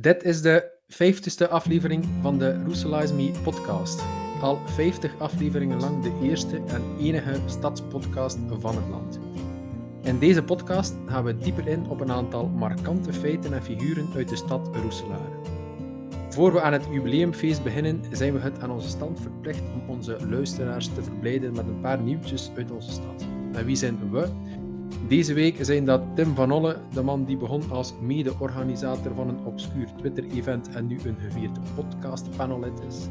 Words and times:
Dit 0.00 0.24
is 0.24 0.42
de 0.42 0.70
vijftigste 0.88 1.48
aflevering 1.48 2.04
van 2.22 2.38
de 2.38 2.62
Roeselize 2.62 3.14
Me 3.14 3.30
podcast. 3.42 4.04
Al 4.40 4.58
50 4.64 5.18
afleveringen 5.18 5.80
lang 5.80 6.02
de 6.02 6.28
eerste 6.28 6.56
en 6.66 6.82
enige 6.98 7.40
stadspodcast 7.46 8.38
van 8.58 8.76
het 8.76 8.88
land. 8.88 9.18
In 10.02 10.18
deze 10.18 10.42
podcast 10.42 10.94
gaan 11.06 11.24
we 11.24 11.38
dieper 11.38 11.68
in 11.68 11.88
op 11.88 12.00
een 12.00 12.12
aantal 12.12 12.46
markante 12.46 13.12
feiten 13.12 13.52
en 13.52 13.62
figuren 13.62 14.08
uit 14.14 14.28
de 14.28 14.36
stad 14.36 14.76
Roeselaar. 14.76 15.30
Voor 16.28 16.52
we 16.52 16.60
aan 16.60 16.72
het 16.72 16.86
jubileumfeest 16.90 17.62
beginnen, 17.62 18.02
zijn 18.12 18.32
we 18.32 18.38
het 18.38 18.60
aan 18.60 18.70
onze 18.70 18.88
stand 18.88 19.20
verplicht 19.20 19.62
om 19.74 19.88
onze 19.88 20.28
luisteraars 20.28 20.94
te 20.94 21.02
verblijden 21.02 21.52
met 21.52 21.66
een 21.66 21.80
paar 21.80 22.00
nieuwtjes 22.00 22.50
uit 22.56 22.70
onze 22.70 22.90
stad. 22.90 23.26
En 23.52 23.64
wie 23.64 23.76
zijn 23.76 24.10
we? 24.10 24.28
Deze 25.06 25.34
week 25.34 25.56
zijn 25.60 25.84
dat 25.84 26.02
Tim 26.14 26.34
van 26.34 26.52
Olle, 26.52 26.76
de 26.92 27.02
man 27.02 27.24
die 27.24 27.36
begon 27.36 27.70
als 27.70 27.94
mede-organisator 28.00 29.14
van 29.14 29.28
een 29.28 29.44
obscuur 29.44 29.88
Twitter-event 29.96 30.68
en 30.68 30.86
nu 30.86 30.98
een 31.04 31.16
gevierd 31.20 31.58
podcast-panelit 31.74 32.80
is. 32.88 33.08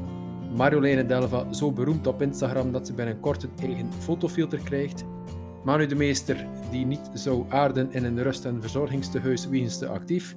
Marjoleine 0.55 1.05
Delva, 1.05 1.53
zo 1.53 1.71
beroemd 1.71 2.07
op 2.07 2.21
Instagram 2.21 2.71
dat 2.71 2.87
ze 2.87 2.93
binnenkort 2.93 3.43
een 3.43 3.67
eigen 3.67 3.93
fotofilter 3.93 4.59
krijgt. 4.59 5.05
Manu 5.63 5.85
de 5.85 5.95
Meester, 5.95 6.47
die 6.71 6.85
niet 6.85 7.09
zou 7.13 7.45
aarden 7.49 7.91
in 7.91 8.03
een 8.03 8.23
rust- 8.23 8.45
en 8.45 8.61
verzorgingstehuis 8.61 9.47
wegens 9.47 9.77
te 9.77 9.87
actief. 9.87 10.35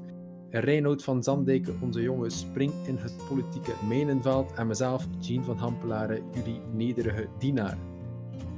Reinoud 0.51 1.03
van 1.03 1.23
Zandijken, 1.23 1.78
onze 1.80 2.03
jonge 2.03 2.30
spring 2.30 2.73
in 2.87 2.97
het 2.97 3.14
politieke 3.28 3.73
mijnenveld. 3.89 4.53
En 4.53 4.67
mezelf, 4.67 5.06
Jean 5.19 5.45
van 5.45 5.56
Hampelaren, 5.56 6.23
jullie 6.34 6.61
nederige 6.73 7.28
dienaar. 7.39 7.90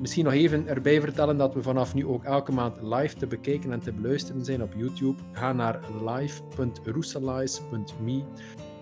Misschien 0.00 0.24
nog 0.24 0.32
even 0.32 0.66
erbij 0.66 1.00
vertellen 1.00 1.36
dat 1.36 1.54
we 1.54 1.62
vanaf 1.62 1.94
nu 1.94 2.06
ook 2.06 2.24
elke 2.24 2.52
maand 2.52 2.82
live 2.82 3.16
te 3.16 3.26
bekijken 3.26 3.72
en 3.72 3.80
te 3.80 3.92
beluisteren 3.92 4.44
zijn 4.44 4.62
op 4.62 4.72
YouTube. 4.76 5.22
Ga 5.32 5.52
naar 5.52 5.80
live.roeselize.me 6.04 8.22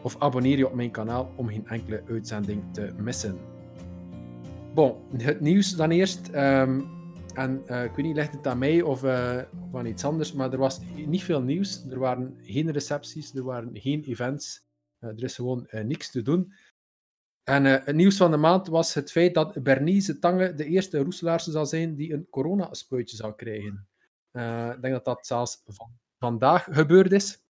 of 0.02 0.16
abonneer 0.18 0.58
je 0.58 0.66
op 0.66 0.74
mijn 0.74 0.90
kanaal 0.90 1.32
om 1.36 1.48
geen 1.48 1.66
enkele 1.66 2.02
uitzending 2.08 2.62
te 2.72 2.92
missen. 2.96 3.38
Bon, 4.74 4.94
het 5.16 5.40
nieuws 5.40 5.76
dan 5.76 5.90
eerst. 5.90 6.30
Um, 6.34 6.98
en 7.34 7.62
uh, 7.66 7.84
ik 7.84 7.94
weet 7.94 8.06
niet, 8.06 8.16
ligt 8.16 8.32
het 8.32 8.46
aan 8.46 8.58
mij 8.58 8.82
of, 8.82 9.04
uh, 9.04 9.40
of 9.68 9.74
aan 9.78 9.86
iets 9.86 10.04
anders, 10.04 10.32
maar 10.32 10.52
er 10.52 10.58
was 10.58 10.80
niet 11.06 11.24
veel 11.24 11.42
nieuws. 11.42 11.84
Er 11.90 11.98
waren 11.98 12.38
geen 12.42 12.70
recepties, 12.70 13.34
er 13.34 13.42
waren 13.42 13.70
geen 13.72 14.02
events. 14.02 14.68
Uh, 15.00 15.10
er 15.10 15.22
is 15.22 15.34
gewoon 15.34 15.66
niks 15.70 16.10
te 16.10 16.22
doen. 16.22 16.52
En 17.50 17.64
uh, 17.64 17.76
het 17.84 17.94
nieuws 17.94 18.16
van 18.16 18.30
de 18.30 18.36
maand 18.36 18.66
was 18.66 18.94
het 18.94 19.10
feit 19.10 19.34
dat 19.34 19.62
Bernice 19.62 20.18
Tange 20.18 20.54
de 20.54 20.64
eerste 20.64 20.98
Roeselaarse 20.98 21.50
zal 21.50 21.66
zijn 21.66 21.94
die 21.94 22.12
een 22.12 22.26
coronaspuitje 22.30 23.16
zal 23.16 23.34
krijgen. 23.34 23.88
Uh, 24.32 24.70
ik 24.74 24.82
denk 24.82 24.94
dat 24.94 25.04
dat 25.04 25.26
zelfs 25.26 25.62
van 25.66 25.90
vandaag 26.18 26.66
gebeurd 26.70 27.12
is. 27.12 27.42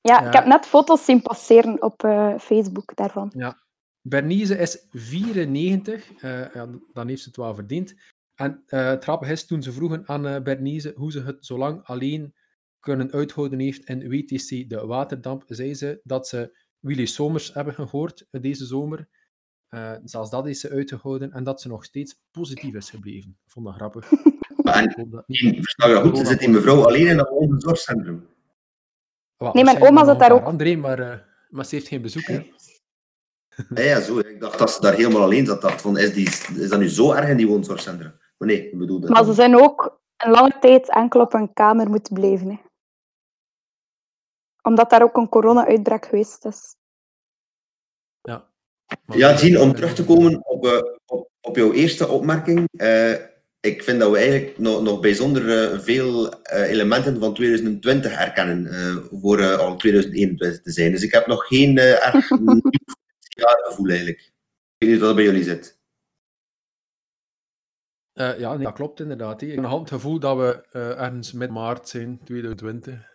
Ja, 0.00 0.26
ik 0.26 0.32
heb 0.32 0.44
net 0.44 0.66
foto's 0.66 1.04
zien 1.04 1.22
passeren 1.22 1.82
op 1.82 2.00
Facebook 2.40 2.96
daarvan. 2.96 3.30
Ja. 3.34 3.60
Bernice 4.00 4.58
is 4.58 4.86
94, 4.90 6.20
ja, 6.20 6.68
dan 6.92 7.08
heeft 7.08 7.22
ze 7.22 7.28
het 7.28 7.36
wel 7.36 7.54
verdiend. 7.54 7.94
En 8.34 8.62
het 8.66 9.02
grappige 9.02 9.32
is, 9.32 9.46
toen 9.46 9.62
ze 9.62 9.72
vroegen 9.72 10.08
aan 10.08 10.42
Bernice 10.42 10.92
hoe 10.96 11.12
ze 11.12 11.22
het 11.22 11.46
zo 11.46 11.58
lang 11.58 11.84
alleen 11.84 12.34
kunnen 12.80 13.12
uithouden 13.12 13.58
heeft 13.58 13.84
in 13.84 14.08
WTC 14.08 14.68
de 14.68 14.86
Waterdamp, 14.86 15.44
zei 15.46 15.74
ze 15.74 16.00
dat 16.02 16.28
ze 16.28 16.56
Willy 16.78 17.06
Somers 17.06 17.54
hebben 17.54 17.74
gehoord 17.74 18.26
deze 18.30 18.66
zomer. 18.66 19.08
Uh, 19.74 19.92
zelfs 20.04 20.30
dat 20.30 20.46
is 20.46 20.60
ze 20.60 20.70
uitgehouden 20.70 21.32
en 21.32 21.44
dat 21.44 21.60
ze 21.60 21.68
nog 21.68 21.84
steeds 21.84 22.20
positief 22.30 22.74
is 22.74 22.90
gebleven. 22.90 23.36
Ik 23.44 23.50
vond 23.50 23.66
dat 23.66 23.74
grappig. 23.74 24.10
En, 24.62 25.08
dat 25.10 25.24
niet 25.26 25.54
verstaan 25.54 25.90
je 25.90 25.96
goed, 25.96 26.26
zit 26.26 26.38
die 26.38 26.48
mevrouw 26.48 26.84
alleen 26.84 27.06
in 27.06 27.18
een 27.18 27.60
zorgcentrum? 27.60 28.28
Nee, 29.52 29.64
mijn 29.64 29.82
oma 29.82 30.04
zat 30.04 30.18
daar 30.18 30.32
ook. 30.32 30.44
André, 30.44 30.76
maar, 30.76 30.98
uh, 31.00 31.14
maar 31.48 31.64
ze 31.64 31.74
heeft 31.74 31.88
geen 31.88 32.02
bezoek. 32.02 32.22
Hè? 32.22 32.50
Ja, 33.74 33.82
ja, 33.82 34.00
zo. 34.00 34.18
Ik 34.18 34.40
dacht 34.40 34.58
dat 34.58 34.70
ze 34.70 34.80
daar 34.80 34.94
helemaal 34.94 35.22
alleen 35.22 35.46
zat. 35.46 35.62
dacht 35.62 35.80
van, 35.80 35.98
is, 35.98 36.14
die, 36.14 36.26
is 36.60 36.68
dat 36.68 36.78
nu 36.78 36.88
zo 36.88 37.12
erg 37.12 37.28
in 37.28 37.36
die 37.36 37.48
woonzorgcentrum? 37.48 38.12
Maar 38.38 38.48
nee, 38.48 38.70
ik 38.70 38.78
bedoel 38.78 39.00
dat. 39.00 39.10
Maar 39.10 39.24
ze 39.24 39.32
zijn 39.32 39.56
ook 39.56 40.00
een 40.16 40.30
lange 40.30 40.58
tijd 40.60 40.90
enkel 40.90 41.20
op 41.20 41.34
een 41.34 41.52
kamer 41.52 41.90
moeten 41.90 42.14
blijven. 42.14 42.48
Hè. 42.48 42.60
Omdat 44.62 44.90
daar 44.90 45.02
ook 45.02 45.16
een 45.16 45.28
corona-uitbraak 45.28 46.04
geweest 46.04 46.44
is. 46.44 46.76
Ja. 49.06 49.36
Jean, 49.36 49.62
om 49.62 49.74
terug 49.74 49.94
te 49.94 50.04
komen 50.04 50.46
op, 50.46 50.66
uh, 50.66 50.80
op, 51.06 51.30
op, 51.40 51.56
jouw 51.56 51.72
eerste 51.72 52.08
opmerking. 52.08 52.68
Uh, 52.72 53.12
ik 53.60 53.82
vind 53.82 54.00
dat 54.00 54.10
we 54.10 54.16
eigenlijk 54.16 54.58
nog, 54.58 54.82
nog 54.82 55.00
bijzonder 55.00 55.72
uh, 55.72 55.78
veel 55.78 56.34
elementen 56.52 57.18
van 57.18 57.34
2020 57.34 58.16
herkennen 58.18 58.68
voor 59.20 59.56
al 59.56 59.76
2021 59.76 60.62
te 60.62 60.70
zijn. 60.70 60.92
Dus 60.92 61.02
ik 61.02 61.12
heb 61.12 61.26
nog 61.26 61.46
geen 61.46 61.78
erg 61.78 62.26
gevoel 63.66 63.88
eigenlijk. 63.88 64.20
Ik 64.20 64.78
weet 64.78 64.90
niet 64.90 64.98
wat 64.98 65.08
dat 65.08 65.16
bij 65.16 65.24
jullie 65.24 65.44
zit. 65.44 65.80
ja, 68.12 68.54
nee, 68.54 68.64
dat 68.64 68.74
klopt 68.74 69.00
inderdaad. 69.00 69.42
Ik 69.42 69.48
heb 69.48 69.60
nog 69.60 69.80
het 69.80 69.88
gevoel 69.88 70.18
dat 70.18 70.36
we 70.36 70.64
ergens 70.72 71.32
met 71.32 71.50
maart 71.50 71.88
zijn, 71.88 72.20
2020. 72.24 73.11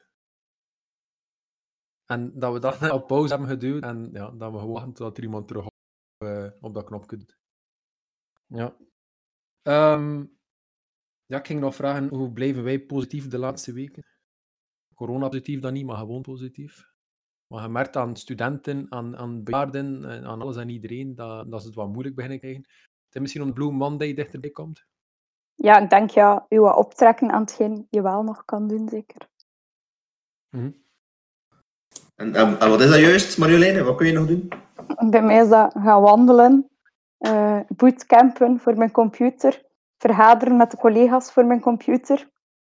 En 2.07 2.39
dat 2.39 2.53
we 2.53 2.59
dat 2.59 2.91
op 2.91 3.07
pauze 3.07 3.29
hebben 3.29 3.47
geduwd 3.49 3.83
en 3.83 4.09
ja, 4.11 4.31
dat 4.31 4.51
we 4.51 4.65
wachten 4.65 4.93
tot 4.93 5.17
er 5.17 5.23
iemand 5.23 5.47
terug 5.47 5.65
op, 5.65 5.73
uh, 6.23 6.47
op 6.59 6.73
dat 6.73 6.85
knopje 6.85 7.17
doet. 7.17 7.37
Ja. 8.45 8.75
Um, 9.93 10.37
ja, 11.25 11.37
ik 11.37 11.45
ging 11.45 11.59
nog 11.59 11.75
vragen, 11.75 12.07
hoe 12.07 12.31
blijven 12.31 12.63
wij 12.63 12.79
positief 12.79 13.27
de 13.27 13.37
laatste 13.37 13.73
weken? 13.73 14.05
Corona-positief 14.95 15.59
dan 15.59 15.73
niet, 15.73 15.85
maar 15.85 15.97
gewoon 15.97 16.21
positief. 16.21 16.95
Maar 17.47 17.63
je 17.63 17.69
merkt 17.69 17.95
aan 17.95 18.15
studenten, 18.15 18.91
aan, 18.91 19.17
aan 19.17 19.43
bejaarden, 19.43 20.05
aan 20.25 20.41
alles 20.41 20.55
en 20.55 20.69
iedereen, 20.69 21.15
dat, 21.15 21.51
dat 21.51 21.61
ze 21.61 21.67
het 21.67 21.75
wat 21.75 21.87
moeilijk 21.87 22.15
beginnen 22.15 22.39
krijgen. 22.39 22.61
Het 22.61 23.15
is 23.15 23.21
misschien 23.21 23.41
omdat 23.41 23.57
Blue 23.57 23.71
Monday 23.71 24.13
dichterbij 24.13 24.49
komt. 24.49 24.85
Ja, 25.55 25.79
ik 25.79 25.89
denk 25.89 26.09
ja, 26.09 26.45
je 26.49 26.59
wat 26.59 26.77
optrekken 26.77 27.31
aan 27.31 27.41
hetgeen 27.41 27.87
je 27.89 28.01
wel 28.01 28.23
nog 28.23 28.45
kan 28.45 28.67
doen, 28.67 28.89
zeker. 28.89 29.29
Mm 30.49 30.61
-hmm. 30.61 30.86
En, 32.17 32.35
en, 32.35 32.59
en, 32.59 32.69
wat 32.69 32.81
is 32.81 32.89
dat 32.89 32.99
juist, 32.99 33.37
Marjoleine? 33.37 33.83
Wat 33.83 33.95
kun 33.95 34.07
je 34.07 34.13
nog 34.13 34.27
doen? 34.27 34.49
Bij 35.09 35.21
mij 35.21 35.41
is 35.41 35.49
dat 35.49 35.73
gaan 35.73 36.01
wandelen, 36.01 36.69
uh, 37.19 37.59
bootcampen 37.67 38.59
voor 38.59 38.77
mijn 38.77 38.91
computer, 38.91 39.61
vergaderen 39.97 40.57
met 40.57 40.71
de 40.71 40.77
collega's 40.77 41.31
voor 41.31 41.45
mijn 41.45 41.59
computer. 41.59 42.29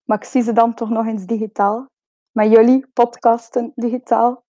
Maar 0.05 0.19
ik 0.19 0.25
zie 0.25 0.43
ze 0.43 0.53
dan 0.53 0.75
toch 0.75 0.91
nog 0.91 1.07
eens 1.07 1.27
digitaal. 1.27 1.91
Met 2.31 2.51
jullie, 2.51 2.87
podcasten 2.93 3.73
digitaal. 3.75 4.45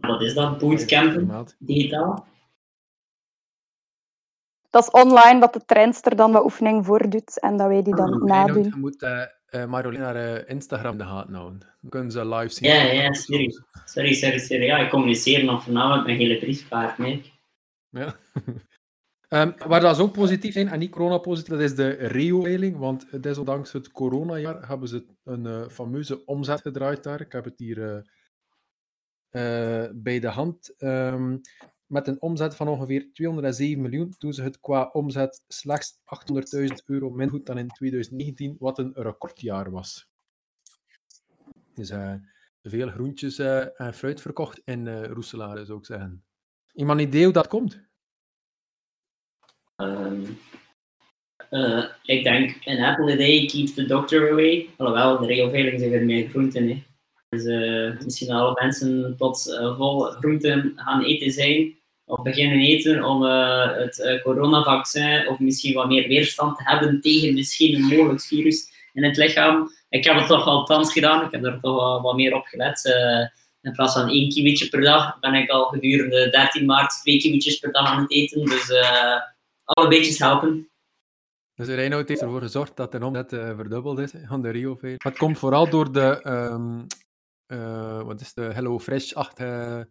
Wat 0.00 0.22
is 0.22 0.34
dat, 0.34 0.58
bootcampen 0.58 1.46
digitaal? 1.58 2.26
Dat 4.70 4.82
is 4.82 4.90
online, 4.90 5.40
dat 5.40 5.52
de 5.52 5.64
trainster 5.64 6.16
dan 6.16 6.32
wat 6.32 6.44
oefening 6.44 6.86
voordoet 6.86 7.40
en 7.40 7.56
dat 7.56 7.68
wij 7.68 7.82
die 7.82 7.94
dan 7.94 8.24
nadoen. 8.24 8.62
Je 8.62 8.76
moet 8.76 9.02
uh, 9.02 9.10
uh, 9.10 9.24
Marjolein 9.50 10.00
naar 10.00 10.16
uh, 10.16 10.48
Instagram 10.48 10.92
in 10.92 10.98
de 10.98 11.04
gaten 11.04 11.34
houden. 11.34 11.58
Dan 11.80 11.90
kunnen 11.90 12.10
ze 12.10 12.28
live 12.28 12.54
zien. 12.54 12.70
Ja, 12.70 12.82
ja, 12.82 13.12
sorry. 13.12 13.52
Sorry, 13.84 14.12
sorry, 14.12 14.38
sorry. 14.38 14.64
Ja, 14.64 14.78
ik 14.78 14.90
communiceer 14.90 15.44
nog 15.44 15.62
vanavond 15.62 16.06
met 16.06 16.16
hele 16.16 16.38
briefkaart. 16.38 16.98
Ja. 17.90 18.16
um, 19.28 19.54
waar 19.68 19.80
dat 19.80 19.96
is 19.96 20.02
ook 20.02 20.12
positief 20.12 20.52
zijn, 20.52 20.68
en 20.68 20.78
niet 20.78 20.90
corona-positief, 20.90 21.52
dat 21.52 21.60
is 21.60 21.74
de 21.74 21.88
Rio-veiling. 21.88 22.76
Want 22.76 23.22
desondanks 23.22 23.72
het 23.72 23.90
coronajaar 23.90 24.68
hebben 24.68 24.88
ze 24.88 25.06
een 25.24 25.44
uh, 25.44 25.68
fameuze 25.68 26.24
omzet 26.24 26.60
gedraaid 26.60 27.02
daar. 27.02 27.20
Ik 27.20 27.32
heb 27.32 27.44
het 27.44 27.58
hier 27.58 28.04
bij 29.94 30.20
de 30.20 30.28
hand. 30.28 30.74
Um, 30.78 31.40
met 31.86 32.06
een 32.06 32.22
omzet 32.22 32.56
van 32.56 32.68
ongeveer 32.68 33.12
207 33.12 33.82
miljoen, 33.82 34.14
doen 34.18 34.32
ze 34.32 34.42
het 34.42 34.60
qua 34.60 34.90
omzet 34.92 35.44
slechts 35.48 35.98
800.000 36.58 36.66
euro 36.86 37.10
min 37.10 37.28
goed 37.28 37.46
dan 37.46 37.58
in 37.58 37.68
2019, 37.68 38.56
wat 38.58 38.78
een 38.78 38.92
recordjaar 38.94 39.70
was. 39.70 40.08
Dus 41.74 41.90
uh, 41.90 42.14
veel 42.62 42.88
groentjes 42.88 43.38
en 43.38 43.94
fruit 43.94 44.20
verkocht 44.20 44.62
in 44.64 44.86
uh, 44.86 45.04
Roeselare, 45.04 45.64
zou 45.64 45.78
ik 45.78 45.86
zeggen. 45.86 46.24
Iemand 46.72 47.00
idee 47.00 47.24
hoe 47.24 47.32
dat 47.32 47.48
komt? 47.48 47.84
Um, 49.76 50.38
ik 52.02 52.22
denk, 52.24 52.56
een 52.64 52.84
apple 52.84 53.12
a 53.12 53.16
day 53.16 53.46
keeps 53.46 53.74
the 53.74 53.86
doctor 53.86 54.30
away. 54.30 54.70
Alhoewel, 54.76 55.18
de 55.18 55.26
regelveiling 55.26 55.80
zijn 55.80 56.06
meer 56.06 56.28
groenten. 56.28 56.68
Hè. 56.68 56.84
Dus 57.28 57.44
misschien 58.04 58.30
alle 58.30 58.60
mensen 58.62 59.14
tot 59.16 59.58
vol 59.76 60.00
groenten 60.00 60.72
gaan 60.76 61.04
eten 61.04 61.30
zijn 61.30 61.76
of 62.06 62.22
beginnen 62.22 62.58
eten 62.58 63.04
om 63.04 63.22
uh, 63.22 63.76
het 63.76 63.98
uh, 63.98 64.22
coronavaccin 64.22 65.28
of 65.28 65.38
misschien 65.38 65.74
wat 65.74 65.86
meer 65.86 66.08
weerstand 66.08 66.56
te 66.56 66.62
hebben 66.64 67.00
tegen 67.00 67.34
misschien 67.34 67.74
een 67.74 67.96
mogelijk 67.96 68.20
virus 68.20 68.68
in 68.92 69.04
het 69.04 69.16
lichaam. 69.16 69.70
Ik 69.88 70.04
heb 70.04 70.16
het 70.16 70.26
toch 70.26 70.46
althans 70.46 70.92
gedaan, 70.92 71.24
ik 71.24 71.30
heb 71.30 71.44
er 71.44 71.60
toch 71.60 72.02
wat 72.02 72.16
meer 72.16 72.34
op 72.34 72.46
gelet. 72.46 72.84
Uh, 72.84 73.26
in 73.60 73.72
plaats 73.72 73.94
van 73.94 74.08
één 74.08 74.28
kiwitje 74.28 74.68
per 74.68 74.80
dag 74.80 75.18
ben 75.18 75.34
ik 75.34 75.50
al 75.50 75.64
gedurende 75.64 76.30
13 76.30 76.66
maart 76.66 76.90
twee 76.90 77.18
kiwitjes 77.18 77.58
per 77.58 77.72
dag 77.72 77.86
aan 77.86 78.02
het 78.02 78.12
eten. 78.12 78.44
Dus 78.44 78.70
alle 79.64 79.88
beetjes 79.88 80.18
helpen. 80.18 80.68
Dus 81.54 81.68
Reinoud 81.68 82.08
heeft 82.08 82.20
ervoor 82.20 82.42
gezorgd 82.42 82.76
dat 82.76 82.92
de 82.92 83.04
omzet 83.04 83.28
verdubbeld 83.28 83.98
is 83.98 84.12
van 84.26 84.42
de 84.42 84.50
rio 84.50 84.74
-veil. 84.74 84.94
Het 84.96 85.18
komt 85.18 85.38
vooral 85.38 85.70
door 85.70 85.92
de 85.92 86.20
um, 86.24 86.86
uh, 87.46 88.02
wat 88.02 88.20
is 88.20 88.34
de 88.34 88.42
Hello 88.42 88.78
Fresh-achtige 88.78 89.90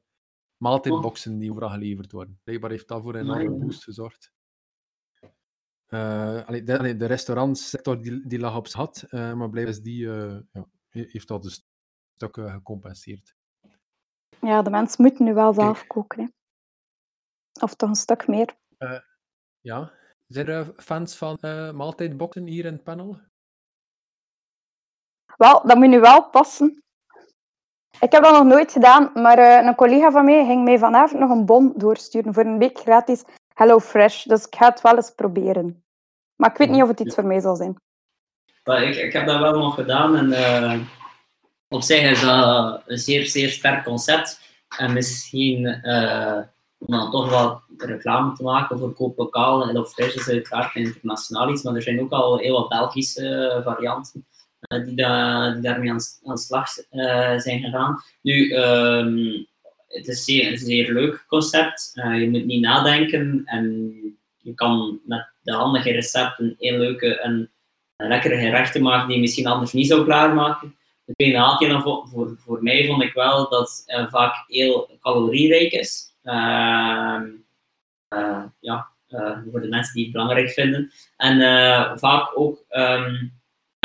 maaltijdboxen 0.58 1.38
die 1.38 1.52
overal 1.52 1.70
geleverd 1.70 2.12
worden. 2.12 2.40
Blijkbaar 2.44 2.70
heeft 2.70 2.88
dat 2.88 3.02
voor 3.02 3.16
een 3.16 3.22
enorme 3.22 3.66
boost 3.66 3.84
gezorgd. 3.84 4.34
Uh, 5.90 6.46
allee, 6.46 6.64
de, 6.64 6.78
allee, 6.78 6.96
de 6.96 7.06
restaurantsector 7.06 8.02
die, 8.02 8.28
die 8.28 8.40
lag 8.40 8.56
op 8.56 8.68
schat, 8.68 9.06
uh, 9.10 9.34
maar 9.34 9.50
blijkbaar 9.50 9.76
is 9.76 9.82
die, 9.82 10.06
uh, 10.06 10.40
ja, 10.52 10.68
heeft 10.90 11.28
dat 11.28 11.46
een 11.46 11.52
stuk 12.16 12.36
gecompenseerd. 12.36 13.36
Ja, 14.42 14.62
de 14.62 14.70
mensen 14.70 15.02
moeten 15.02 15.26
nu 15.26 15.34
wel 15.34 15.54
zelf 15.54 15.88
koken. 15.88 16.24
Hè. 16.24 16.28
Of 17.64 17.76
toch 17.76 17.90
een 17.90 17.96
stuk 17.96 18.28
meer. 18.28 18.56
ja. 19.60 19.94
Zijn 20.28 20.48
er 20.48 20.74
fans 20.78 21.18
van 21.18 21.38
maaltijdboxen 21.76 22.48
hier 22.48 22.66
in 22.66 22.74
het 22.74 22.84
panel? 22.84 23.20
Wel, 25.38 25.68
dat 25.68 25.78
moet 25.78 25.88
nu 25.88 26.00
wel 26.00 26.30
passen. 26.30 26.84
Ik 28.00 28.12
heb 28.12 28.24
dat 28.24 28.34
nog 28.34 28.44
nooit 28.44 28.72
gedaan, 28.72 29.12
maar 29.14 29.40
uh, 29.40 29.68
een 29.68 29.76
collega 29.76 30.12
van 30.12 30.26
mij 30.26 30.46
ging 30.46 30.64
mij 30.64 30.78
vanavond 30.78 31.20
nog 31.20 31.30
een 31.30 31.46
bon 31.46 31.74
doorsturen 31.76 32.34
voor 32.34 32.46
een 32.46 32.58
week 32.58 32.78
gratis 32.78 33.24
Hello 33.54 33.80
Fresh. 33.80 34.24
Dus 34.24 34.46
ik 34.46 34.56
ga 34.56 34.70
het 34.70 34.82
wel 34.82 34.96
eens 34.96 35.12
proberen. 35.16 35.84
Maar 36.36 36.52
ik 36.52 36.58
weet 36.58 36.70
niet 36.70 36.82
of 36.82 36.88
het 36.88 37.00
iets 37.00 37.16
voor 37.16 37.26
mij 37.26 37.40
zal 37.40 37.56
zijn. 37.56 37.76
Ik, 38.64 38.96
ik 38.96 39.14
heb 39.14 39.26
dat 39.28 39.40
wel 39.40 39.60
nog 39.60 39.76
gedaan 39.76 40.16
en 40.16 40.30
uh, 40.30 40.80
op 41.68 41.82
zich 41.82 42.02
is 42.02 42.22
dat 42.22 42.82
een 42.86 42.98
zeer, 42.98 43.26
zeer 43.26 43.50
sterk 43.50 43.84
concept. 43.84 44.40
En 44.78 44.94
misschien 44.94 45.82
uh, 45.84 46.40
om 46.78 46.88
dan 46.88 47.12
toch 47.12 47.30
wel 47.30 47.62
reclame 47.78 48.34
te 48.34 48.44
maken 48.44 48.80
voor 48.80 48.94
kooplokaal. 48.94 49.68
Hello 49.68 49.84
Fresh 49.84 50.16
is 50.16 50.30
uiteraard 50.30 50.76
internationaal 50.76 51.50
iets, 51.50 51.64
maar 51.64 51.76
er 51.76 51.82
zijn 51.82 52.02
ook 52.02 52.12
al 52.12 52.38
heel 52.38 52.54
wat 52.54 52.70
Belgische 52.70 53.62
varianten. 53.64 54.26
Eh, 54.60 54.86
die, 54.86 54.96
da, 54.96 55.52
die 55.52 55.62
daarmee 55.62 55.92
aan, 55.92 56.00
aan 56.24 56.38
slag 56.38 56.68
uh, 56.92 57.40
zijn 57.40 57.62
gegaan. 57.62 58.04
Nu, 58.22 58.56
um, 58.56 59.48
het 59.88 60.08
is 60.08 60.24
zeer, 60.24 60.52
een 60.52 60.58
zeer 60.58 60.94
leuk 60.94 61.26
concept. 61.28 61.92
Uh, 61.94 62.20
je 62.20 62.30
moet 62.30 62.46
niet 62.46 62.62
nadenken 62.62 63.42
en 63.46 63.94
je 64.38 64.54
kan 64.54 65.00
met 65.06 65.28
de 65.42 65.54
handige 65.54 65.92
recepten 65.92 66.56
heel 66.60 66.78
leuke 66.78 67.20
en 67.20 67.52
lekkere 67.96 68.38
gerechten 68.38 68.82
maken 68.82 69.08
die 69.08 69.16
je 69.16 69.22
misschien 69.22 69.48
anders 69.48 69.74
niet 69.74 69.88
zou 69.88 70.04
klaarmaken. 70.04 70.76
Het 71.06 71.18
tweede 71.18 71.38
haakje 71.38 71.82
voor, 71.82 72.08
voor, 72.08 72.36
voor 72.38 72.64
mij 72.64 72.86
vond 72.86 73.04
ik 73.04 73.14
wel 73.14 73.50
dat 73.50 73.84
het 73.86 74.10
vaak 74.10 74.44
heel 74.48 74.98
calorierijk 75.02 75.72
is. 75.72 76.14
Ehm, 76.24 77.28
ja, 78.60 78.88
voor 79.52 79.62
de 79.62 79.68
mensen 79.68 79.94
die 79.94 80.04
het 80.04 80.14
belangrijk 80.14 80.50
vinden. 80.50 80.92
En 81.18 81.40
vaak 82.00 82.32
ook 82.36 82.66
um, 82.70 83.34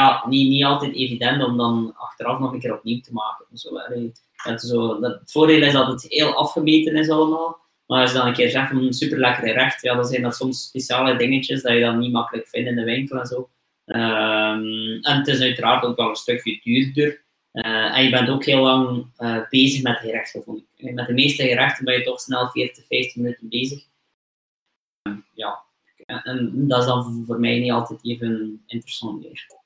ja, 0.01 0.25
niet, 0.29 0.49
niet 0.49 0.65
altijd 0.65 0.95
evident 0.95 1.45
om 1.45 1.57
dan 1.57 1.95
achteraf 1.97 2.39
nog 2.39 2.53
een 2.53 2.61
keer 2.61 2.77
opnieuw 2.77 3.01
te 3.01 3.13
maken. 3.13 3.59
Zo, 3.59 3.71
dat 4.45 4.61
zo, 4.61 5.01
dat, 5.01 5.21
het 5.21 5.33
voordeel 5.33 5.63
is 5.63 5.73
dat 5.73 5.87
het 5.87 6.07
heel 6.09 6.35
afgemeten 6.35 6.97
is 6.97 7.09
allemaal. 7.09 7.59
Maar 7.87 8.01
als 8.01 8.11
je 8.11 8.17
dan 8.17 8.27
een 8.27 8.33
keer 8.33 8.51
zegt 8.51 8.71
een 8.71 8.93
super 8.93 9.19
lekkere 9.19 9.53
recht, 9.53 9.83
ja, 9.83 9.95
dan 9.95 10.05
zijn 10.05 10.23
dat 10.23 10.37
soms 10.37 10.67
speciale 10.67 11.17
dingetjes 11.17 11.63
dat 11.63 11.73
je 11.73 11.81
dan 11.81 11.99
niet 11.99 12.13
makkelijk 12.13 12.49
vindt 12.49 12.69
in 12.69 12.77
de 12.77 12.85
winkel 12.85 13.19
en 13.19 13.27
zo. 13.27 13.51
Um, 13.85 14.99
en 15.03 15.17
het 15.19 15.27
is 15.27 15.41
uiteraard 15.41 15.85
ook 15.85 15.97
wel 15.97 16.09
een 16.09 16.17
stukje 16.17 16.61
duurder. 16.63 17.25
Uh, 17.53 17.97
en 17.97 18.05
je 18.05 18.11
bent 18.11 18.29
ook 18.29 18.45
heel 18.45 18.63
lang 18.63 19.07
uh, 19.19 19.49
bezig 19.49 19.83
met 19.83 19.97
gerechten. 19.97 20.67
Met 20.77 21.07
de 21.07 21.13
meeste 21.13 21.43
gerechten 21.43 21.85
ben 21.85 21.95
je 21.95 22.03
toch 22.03 22.21
snel 22.21 22.49
40, 22.49 22.87
50 22.87 23.17
minuten 23.17 23.49
bezig. 23.49 23.85
Uh, 25.09 25.17
ja, 25.35 25.63
en 26.07 26.69
dat 26.69 26.79
is 26.79 26.87
dan 26.87 27.25
voor 27.27 27.41
mij 27.41 27.59
niet 27.59 27.73
altijd 27.73 28.05
even 28.05 28.63
interessant 28.67 29.23
meer. 29.23 29.60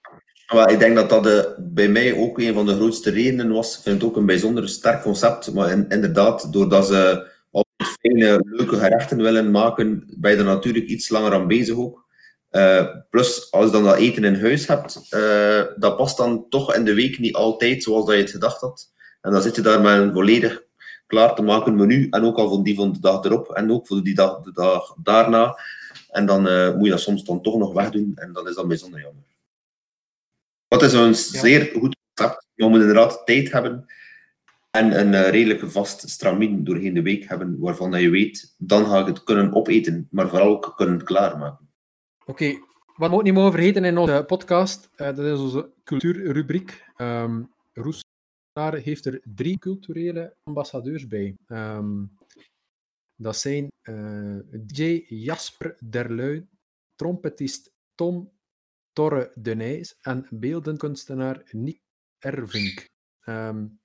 Maar 0.52 0.70
ik 0.70 0.78
denk 0.78 0.96
dat 0.96 1.08
dat 1.08 1.22
de, 1.22 1.54
bij 1.58 1.88
mij 1.88 2.14
ook 2.16 2.38
een 2.38 2.54
van 2.54 2.66
de 2.66 2.74
grootste 2.74 3.10
redenen 3.10 3.52
was. 3.52 3.76
Ik 3.76 3.82
vind 3.82 4.00
het 4.00 4.10
ook 4.10 4.16
een 4.16 4.26
bijzonder 4.26 4.68
sterk 4.68 5.02
concept. 5.02 5.52
Maar 5.52 5.70
in, 5.70 5.88
inderdaad, 5.88 6.52
doordat 6.52 6.86
ze 6.86 7.26
altijd 7.50 7.96
fijne, 8.00 8.44
leuke 8.44 8.76
gerechten 8.76 9.22
willen 9.22 9.50
maken, 9.50 10.04
ben 10.16 10.30
je 10.30 10.36
er 10.36 10.44
natuurlijk 10.44 10.86
iets 10.86 11.08
langer 11.08 11.32
aan 11.32 11.46
bezig 11.46 11.76
ook. 11.76 12.02
Uh, 12.50 12.86
plus, 13.10 13.50
als 13.50 13.64
je 13.64 13.70
dan 13.70 13.84
dat 13.84 13.96
eten 13.96 14.24
in 14.24 14.40
huis 14.40 14.66
hebt, 14.66 15.00
uh, 15.10 15.62
dat 15.76 15.96
past 15.96 16.16
dan 16.16 16.46
toch 16.48 16.74
in 16.74 16.84
de 16.84 16.94
week 16.94 17.18
niet 17.18 17.34
altijd 17.34 17.82
zoals 17.82 18.06
dat 18.06 18.14
je 18.14 18.20
het 18.20 18.30
gedacht 18.30 18.60
had. 18.60 18.92
En 19.20 19.32
dan 19.32 19.42
zit 19.42 19.56
je 19.56 19.62
daar 19.62 19.80
met 19.80 19.98
een 19.98 20.12
volledig 20.12 20.62
klaar 21.06 21.34
te 21.34 21.42
maken 21.42 21.76
menu. 21.76 22.06
En 22.10 22.24
ook 22.24 22.36
al 22.36 22.48
voor 22.48 22.64
die 22.64 22.74
van 22.74 22.92
de 22.92 23.00
dag 23.00 23.24
erop 23.24 23.50
en 23.50 23.72
ook 23.72 23.86
voor 23.86 24.02
die 24.02 24.14
dag, 24.14 24.40
de 24.40 24.52
dag 24.52 24.94
daarna. 25.02 25.58
En 26.10 26.26
dan 26.26 26.42
moet 26.76 26.84
je 26.84 26.90
dat 26.90 27.00
soms 27.00 27.24
dan 27.24 27.42
toch 27.42 27.58
nog 27.58 27.72
wegdoen. 27.72 28.12
En 28.14 28.32
dat 28.32 28.48
is 28.48 28.54
dan 28.54 28.68
bijzonder 28.68 29.00
jammer. 29.00 29.22
Dat 30.68 30.82
is 30.82 30.92
een 30.92 31.14
zeer 31.14 31.70
goed 31.72 31.96
concept. 32.14 32.46
Je 32.54 32.68
moet 32.68 32.80
inderdaad 32.80 33.22
tijd 33.24 33.52
hebben 33.52 33.86
en 34.74 34.98
een 35.00 35.12
uh, 35.12 35.28
redelijk 35.28 35.70
vast 35.70 36.08
stramien 36.08 36.64
doorheen 36.64 36.94
de 36.94 37.02
week 37.02 37.28
hebben, 37.28 37.58
waarvan 37.58 38.00
je 38.00 38.10
weet, 38.10 38.54
dan 38.58 38.86
ga 38.86 39.00
ik 39.00 39.06
het 39.06 39.24
kunnen 39.24 39.52
opeten, 39.52 40.08
maar 40.10 40.28
vooral 40.28 40.48
ook 40.48 40.72
kunnen 40.76 41.04
klaarmaken. 41.04 41.68
Oké, 42.20 42.30
okay. 42.30 42.62
wat 42.96 43.10
we 43.10 43.16
ook 43.16 43.22
niet 43.22 43.34
mogen 43.34 43.52
vergeten 43.52 43.84
in 43.84 43.98
onze 43.98 44.24
podcast, 44.26 44.90
uh, 44.96 45.06
dat 45.06 45.18
is 45.18 45.38
onze 45.38 45.70
cultuurrubriek. 45.84 46.84
Um, 46.96 47.52
Roeselaar 47.72 48.82
heeft 48.82 49.04
er 49.04 49.20
drie 49.34 49.58
culturele 49.58 50.36
ambassadeurs 50.42 51.08
bij. 51.08 51.34
Um, 51.48 52.16
dat 53.16 53.36
zijn 53.36 53.68
uh, 53.82 54.38
DJ 54.66 55.04
Jasper 55.08 55.76
Derluin, 55.90 56.48
trompetist 56.94 57.72
Tom 57.94 58.32
Torre 58.94 59.30
de 59.34 59.54
Nijs 59.54 59.98
en 60.00 60.26
beeldenkunstenaar 60.30 61.42
Nick 61.50 61.80
Ervink. 62.18 62.88
Um, 63.24 63.80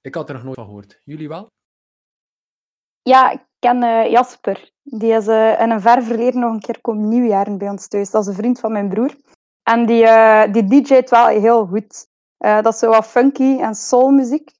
ik 0.00 0.14
had 0.14 0.28
er 0.28 0.34
nog 0.34 0.44
nooit 0.44 0.56
van 0.56 0.64
gehoord. 0.64 1.00
Jullie 1.04 1.28
wel? 1.28 1.50
Ja, 3.02 3.30
ik 3.30 3.46
ken 3.58 3.82
uh, 3.82 4.10
Jasper. 4.10 4.70
Die 4.82 5.12
is 5.12 5.26
uh, 5.26 5.60
in 5.60 5.70
een 5.70 5.80
ver 5.80 6.02
verleden 6.02 6.40
nog 6.40 6.52
een 6.52 6.60
keer 6.60 6.80
komen 6.80 7.08
nieuwjaren 7.08 7.58
bij 7.58 7.68
ons 7.68 7.88
thuis. 7.88 8.10
Dat 8.10 8.22
is 8.22 8.28
een 8.28 8.34
vriend 8.34 8.60
van 8.60 8.72
mijn 8.72 8.88
broer. 8.88 9.14
En 9.62 9.86
die, 9.86 10.02
uh, 10.02 10.52
die 10.52 10.64
DJ't 10.64 11.10
wel 11.10 11.26
heel 11.26 11.66
goed. 11.66 12.08
dat 12.38 12.66
is 12.66 12.78
zo 12.78 12.90
wat 12.90 13.06
funky 13.06 13.58
en 13.60 13.74
soulmuziek. 13.74 14.50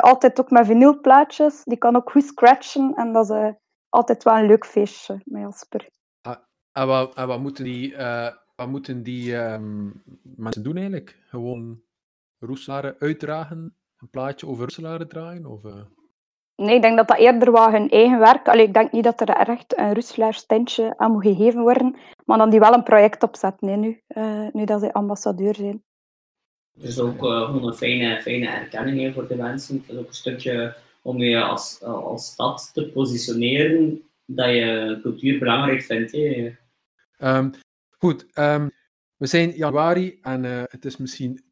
altijd 0.00 0.40
ook 0.40 0.50
met 0.50 0.66
vinylplaatjes. 0.66 1.64
Die 1.64 1.78
kan 1.78 1.96
ook 1.96 2.10
goed 2.10 2.24
scratchen. 2.24 2.94
En 2.94 3.12
dat 3.12 3.30
is 3.30 3.54
altijd 3.88 4.22
wel 4.22 4.36
een 4.36 4.46
leuk 4.46 4.66
feestje 4.66 5.20
met 5.24 5.42
Jasper. 5.42 5.88
Ah, 6.20 6.36
en, 6.72 6.86
wat, 6.86 7.14
en 7.14 7.26
wat 7.26 7.40
moeten 7.40 7.64
die 7.64 7.96
wat 8.54 8.68
moeten 8.68 9.02
die 9.02 9.34
um, 9.36 10.02
mensen 10.22 10.62
doen 10.62 10.76
eigenlijk? 10.76 11.18
Gewoon 11.26 11.80
Roeselaren 12.38 12.96
uitdragen? 12.98 13.76
Een 13.98 14.10
plaatje 14.10 14.46
over 14.46 14.62
Roeselaren 14.62 15.08
draaien? 15.08 15.46
Of, 15.46 15.64
uh... 15.64 15.74
Nee, 16.56 16.74
ik 16.74 16.82
denk 16.82 16.96
dat 16.96 17.08
dat 17.08 17.18
eerder 17.18 17.52
wel 17.52 17.70
hun 17.70 17.90
eigen 17.90 18.18
werk... 18.18 18.48
Allee, 18.48 18.66
ik 18.66 18.74
denk 18.74 18.92
niet 18.92 19.04
dat 19.04 19.20
er 19.20 19.28
echt 19.28 19.78
een 19.78 19.94
Roeselaars 19.94 20.46
tentje 20.46 20.98
aan 20.98 21.12
moet 21.12 21.22
gegeven 21.22 21.60
worden, 21.60 21.96
maar 22.24 22.38
dan 22.38 22.50
die 22.50 22.60
wel 22.60 22.72
een 22.72 22.82
project 22.82 23.22
opzetten 23.22 23.66
nee, 23.66 23.76
nu, 23.76 24.02
uh, 24.08 24.48
nu 24.52 24.64
dat 24.64 24.80
ze 24.80 24.92
ambassadeur 24.92 25.54
zijn. 25.54 25.82
Het 26.74 26.82
is 26.82 27.00
ook 27.00 27.22
uh, 27.22 27.44
gewoon 27.44 27.66
een 27.66 27.74
fijne, 27.74 28.22
fijne 28.22 28.46
erkenning 28.46 29.14
voor 29.14 29.28
de 29.28 29.36
mensen. 29.36 29.76
Het 29.76 29.88
is 29.88 29.96
ook 29.96 30.06
een 30.06 30.14
stukje 30.14 30.76
om 31.02 31.18
je 31.18 31.42
als, 31.42 31.82
als 31.82 32.26
stad 32.26 32.70
te 32.72 32.90
positioneren 32.90 34.02
dat 34.24 34.48
je 34.48 34.98
cultuur 35.02 35.38
belangrijk 35.38 35.82
vindt. 35.82 36.12
Um, 37.18 37.52
Goed, 38.04 38.38
um, 38.38 38.70
we 39.16 39.26
zijn 39.26 39.50
januari 39.50 40.18
en 40.20 40.44
uh, 40.44 40.62
het 40.66 40.84
is 40.84 40.96
misschien 40.96 41.44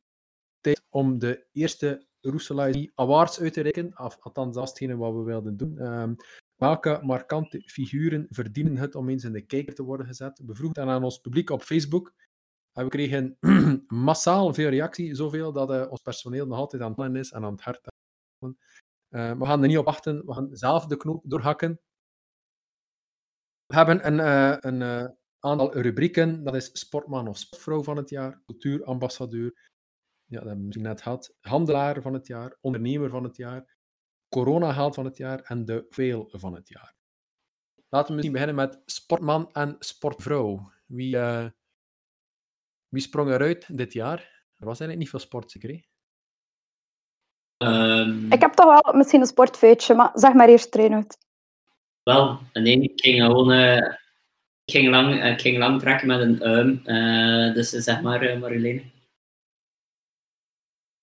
tijd 0.60 0.82
om 0.90 1.18
de 1.18 1.46
eerste 1.52 2.06
Roeselaar 2.20 2.90
Awards 2.94 3.40
uit 3.40 3.52
te 3.52 3.60
reiken. 3.60 3.98
Of, 3.98 4.16
althans, 4.20 4.54
dat 4.54 4.62
is 4.64 4.68
hetgene 4.68 4.96
wat 4.96 5.14
we 5.14 5.22
wilden 5.22 5.56
doen. 5.56 5.82
Um, 5.86 6.16
welke 6.56 7.00
markante 7.02 7.62
figuren 7.66 8.26
verdienen 8.30 8.76
het 8.76 8.94
om 8.94 9.08
eens 9.08 9.24
in 9.24 9.32
de 9.32 9.40
kijker 9.40 9.74
te 9.74 9.82
worden 9.82 10.06
gezet? 10.06 10.42
We 10.46 10.54
vroegen 10.54 10.88
aan 10.88 11.04
ons 11.04 11.18
publiek 11.18 11.50
op 11.50 11.62
Facebook. 11.62 12.14
En 12.72 12.84
we 12.84 12.90
kregen 12.90 13.36
massaal 14.08 14.54
veel 14.54 14.68
reactie. 14.68 15.14
Zoveel 15.14 15.52
dat 15.52 15.70
uh, 15.70 15.90
ons 15.90 16.02
personeel 16.02 16.46
nog 16.46 16.58
altijd 16.58 16.82
aan 16.82 16.88
het 16.88 16.96
plannen 16.96 17.20
is 17.20 17.30
en 17.30 17.44
aan 17.44 17.52
het 17.52 17.62
hart. 17.62 17.86
Uh, 18.44 19.38
we 19.38 19.46
gaan 19.46 19.62
er 19.62 19.68
niet 19.68 19.78
op 19.78 19.84
wachten. 19.84 20.26
We 20.26 20.34
gaan 20.34 20.48
zelf 20.50 20.86
de 20.86 20.96
knoop 20.96 21.22
doorhakken. 21.26 21.80
We 23.66 23.74
hebben 23.74 24.06
een, 24.06 24.18
uh, 24.18 24.56
een 24.60 25.16
aantal 25.42 25.72
rubrieken. 25.72 26.44
Dat 26.44 26.54
is 26.54 26.70
sportman 26.72 27.28
of 27.28 27.38
sportvrouw 27.38 27.82
van 27.82 27.96
het 27.96 28.10
jaar, 28.10 28.42
cultuurambassadeur, 28.46 29.70
ja, 30.24 30.38
dat 30.38 30.46
hebben 30.46 30.58
we 30.58 30.64
misschien 30.66 30.86
net 30.86 31.02
gehad, 31.02 31.36
handelaar 31.40 32.02
van 32.02 32.12
het 32.12 32.26
jaar, 32.26 32.56
ondernemer 32.60 33.10
van 33.10 33.24
het 33.24 33.36
jaar, 33.36 33.76
corona-held 34.28 34.94
van 34.94 35.04
het 35.04 35.16
jaar 35.16 35.40
en 35.40 35.64
de 35.64 35.86
veel 35.90 36.28
van 36.30 36.54
het 36.54 36.68
jaar. 36.68 36.94
Laten 37.88 38.08
we 38.08 38.12
misschien 38.12 38.32
beginnen 38.32 38.56
met 38.56 38.82
sportman 38.84 39.52
en 39.52 39.76
sportvrouw. 39.78 40.72
Wie, 40.86 41.16
uh, 41.16 41.46
wie 42.88 43.02
sprong 43.02 43.30
eruit 43.30 43.78
dit 43.78 43.92
jaar? 43.92 44.18
Er 44.56 44.66
was 44.66 44.80
eigenlijk 44.80 44.98
niet 44.98 45.08
veel 45.08 45.18
sport, 45.18 45.50
zeker? 45.50 45.84
Um... 47.58 48.32
Ik 48.32 48.40
heb 48.40 48.52
toch 48.52 48.82
wel 48.82 48.94
misschien 48.94 49.20
een 49.20 49.26
sportfeitje, 49.26 49.94
maar 49.94 50.10
zeg 50.14 50.32
maar 50.32 50.48
eerst 50.48 50.70
trainen. 50.70 51.06
Wel, 52.02 52.38
nee, 52.52 52.80
ik 52.80 53.00
ging 53.00 53.22
gewoon 53.22 53.52
uh, 53.52 53.76
ik 53.76 54.01
ging 54.72 54.88
lang, 54.88 55.24
ik 55.24 55.40
ging 55.40 55.58
lang 55.58 55.80
trekken 55.80 56.06
met 56.06 56.20
een 56.20 56.42
uim. 56.42 56.80
Uh, 56.84 57.54
dus 57.54 57.70
zeg 57.70 58.02
maar, 58.02 58.24
uh, 58.24 58.40
Marjoleine. 58.40 58.82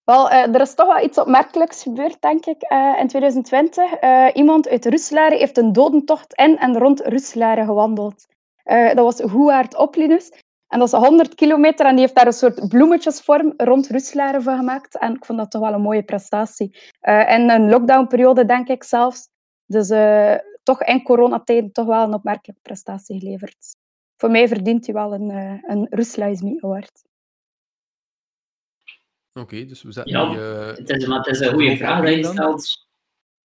Wel, 0.04 0.30
eh, 0.30 0.54
er 0.56 0.62
is 0.62 0.74
toch 0.74 0.88
wel 0.88 1.04
iets 1.04 1.18
opmerkelijks 1.18 1.84
gebeurd, 1.84 2.22
denk 2.22 2.46
ik, 2.46 2.62
eh, 2.62 2.96
in 3.00 3.08
2020. 3.08 3.94
Eh, 3.94 4.28
iemand 4.34 4.70
uit 4.70 4.86
Roeselare 4.86 5.36
heeft 5.36 5.58
een 5.58 5.74
dodentocht 5.74 6.34
in 6.34 6.58
en 6.58 6.78
rond 6.78 7.02
Roeselare 7.06 7.66
gewandeld. 7.66 8.26
Eh, 8.64 8.88
dat 8.88 9.06
was 9.06 9.32
Houwaard 9.32 9.76
Oplinus. 9.76 10.32
En 10.68 10.80
dat 10.80 10.88
is 10.88 11.00
100 11.00 11.36
kilometer 11.36 11.86
en 11.86 11.92
die 11.92 12.00
heeft 12.00 12.16
daar 12.16 12.26
een 12.26 12.34
soort 12.34 12.68
bloemetjesvorm 12.68 13.54
rond 13.58 13.90
Roeselare 13.90 14.42
van 14.42 14.58
gemaakt. 14.58 14.98
En 14.98 15.16
ik 15.16 15.26
vond 15.26 15.40
dat 15.40 15.52
toch 15.52 15.62
wel 15.62 15.74
een 15.74 15.82
mooie 15.82 16.04
prestatie. 16.04 16.78
Eh 17.00 17.34
in 17.34 17.50
een 17.50 17.70
lockdownperiode, 17.70 18.46
denk 18.46 18.68
ik 18.68 18.84
zelfs. 18.84 19.28
Dus 19.66 19.90
eh, 19.90 20.36
toch 20.70 20.84
in 20.84 21.04
coronatijden 21.04 21.72
toch 21.72 21.86
wel 21.86 22.04
een 22.04 22.14
opmerkelijke 22.14 22.62
prestatie 22.62 23.20
geleverd. 23.20 23.76
Voor 24.18 24.32
mij 24.32 24.48
verdient 24.48 24.86
hij 24.86 24.96
wel 24.96 25.14
een, 25.14 25.30
uh, 25.30 25.64
een 25.68 25.88
Me 26.44 26.58
Award. 26.62 27.04
Oké, 29.34 29.66
dus 29.66 29.82
we 29.82 29.92
zetten 29.92 30.14
Ja, 30.14 30.30
die... 30.30 30.40
eh, 30.40 30.68
Het 30.68 30.90
is, 30.90 31.06
maar 31.06 31.18
het 31.18 31.28
is 31.28 31.40
een 31.40 31.54
goede 31.54 31.78
vraag 31.78 32.04
dat 32.04 32.14
je 32.14 32.24
stelt, 32.24 32.88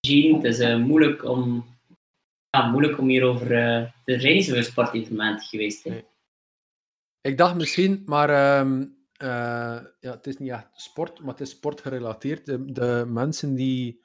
Jean. 0.00 0.34
Het 0.34 0.44
is 0.44 0.58
eh, 0.58 0.76
moeilijk, 0.76 1.24
om, 1.24 1.64
ja, 2.50 2.70
moeilijk 2.70 2.98
om 2.98 3.08
hierover 3.08 3.50
uh, 4.06 4.24
niet 4.34 4.44
zoveel 4.44 4.62
sportevenementen 4.62 5.46
geweest. 5.46 5.84
Hè. 5.84 5.90
Nee. 5.90 6.04
Ik 7.20 7.38
dacht 7.38 7.54
misschien, 7.54 8.02
maar 8.06 8.30
ehm, 8.30 8.86
eh, 9.12 9.80
ja, 10.00 10.10
het 10.10 10.26
is 10.26 10.38
niet 10.38 10.50
echt 10.50 10.68
sport, 10.72 11.20
maar 11.20 11.30
het 11.30 11.40
is 11.40 11.50
sportgerelateerd. 11.50 12.46
De, 12.46 12.72
de 12.72 13.04
mensen 13.08 13.54
die, 13.54 14.03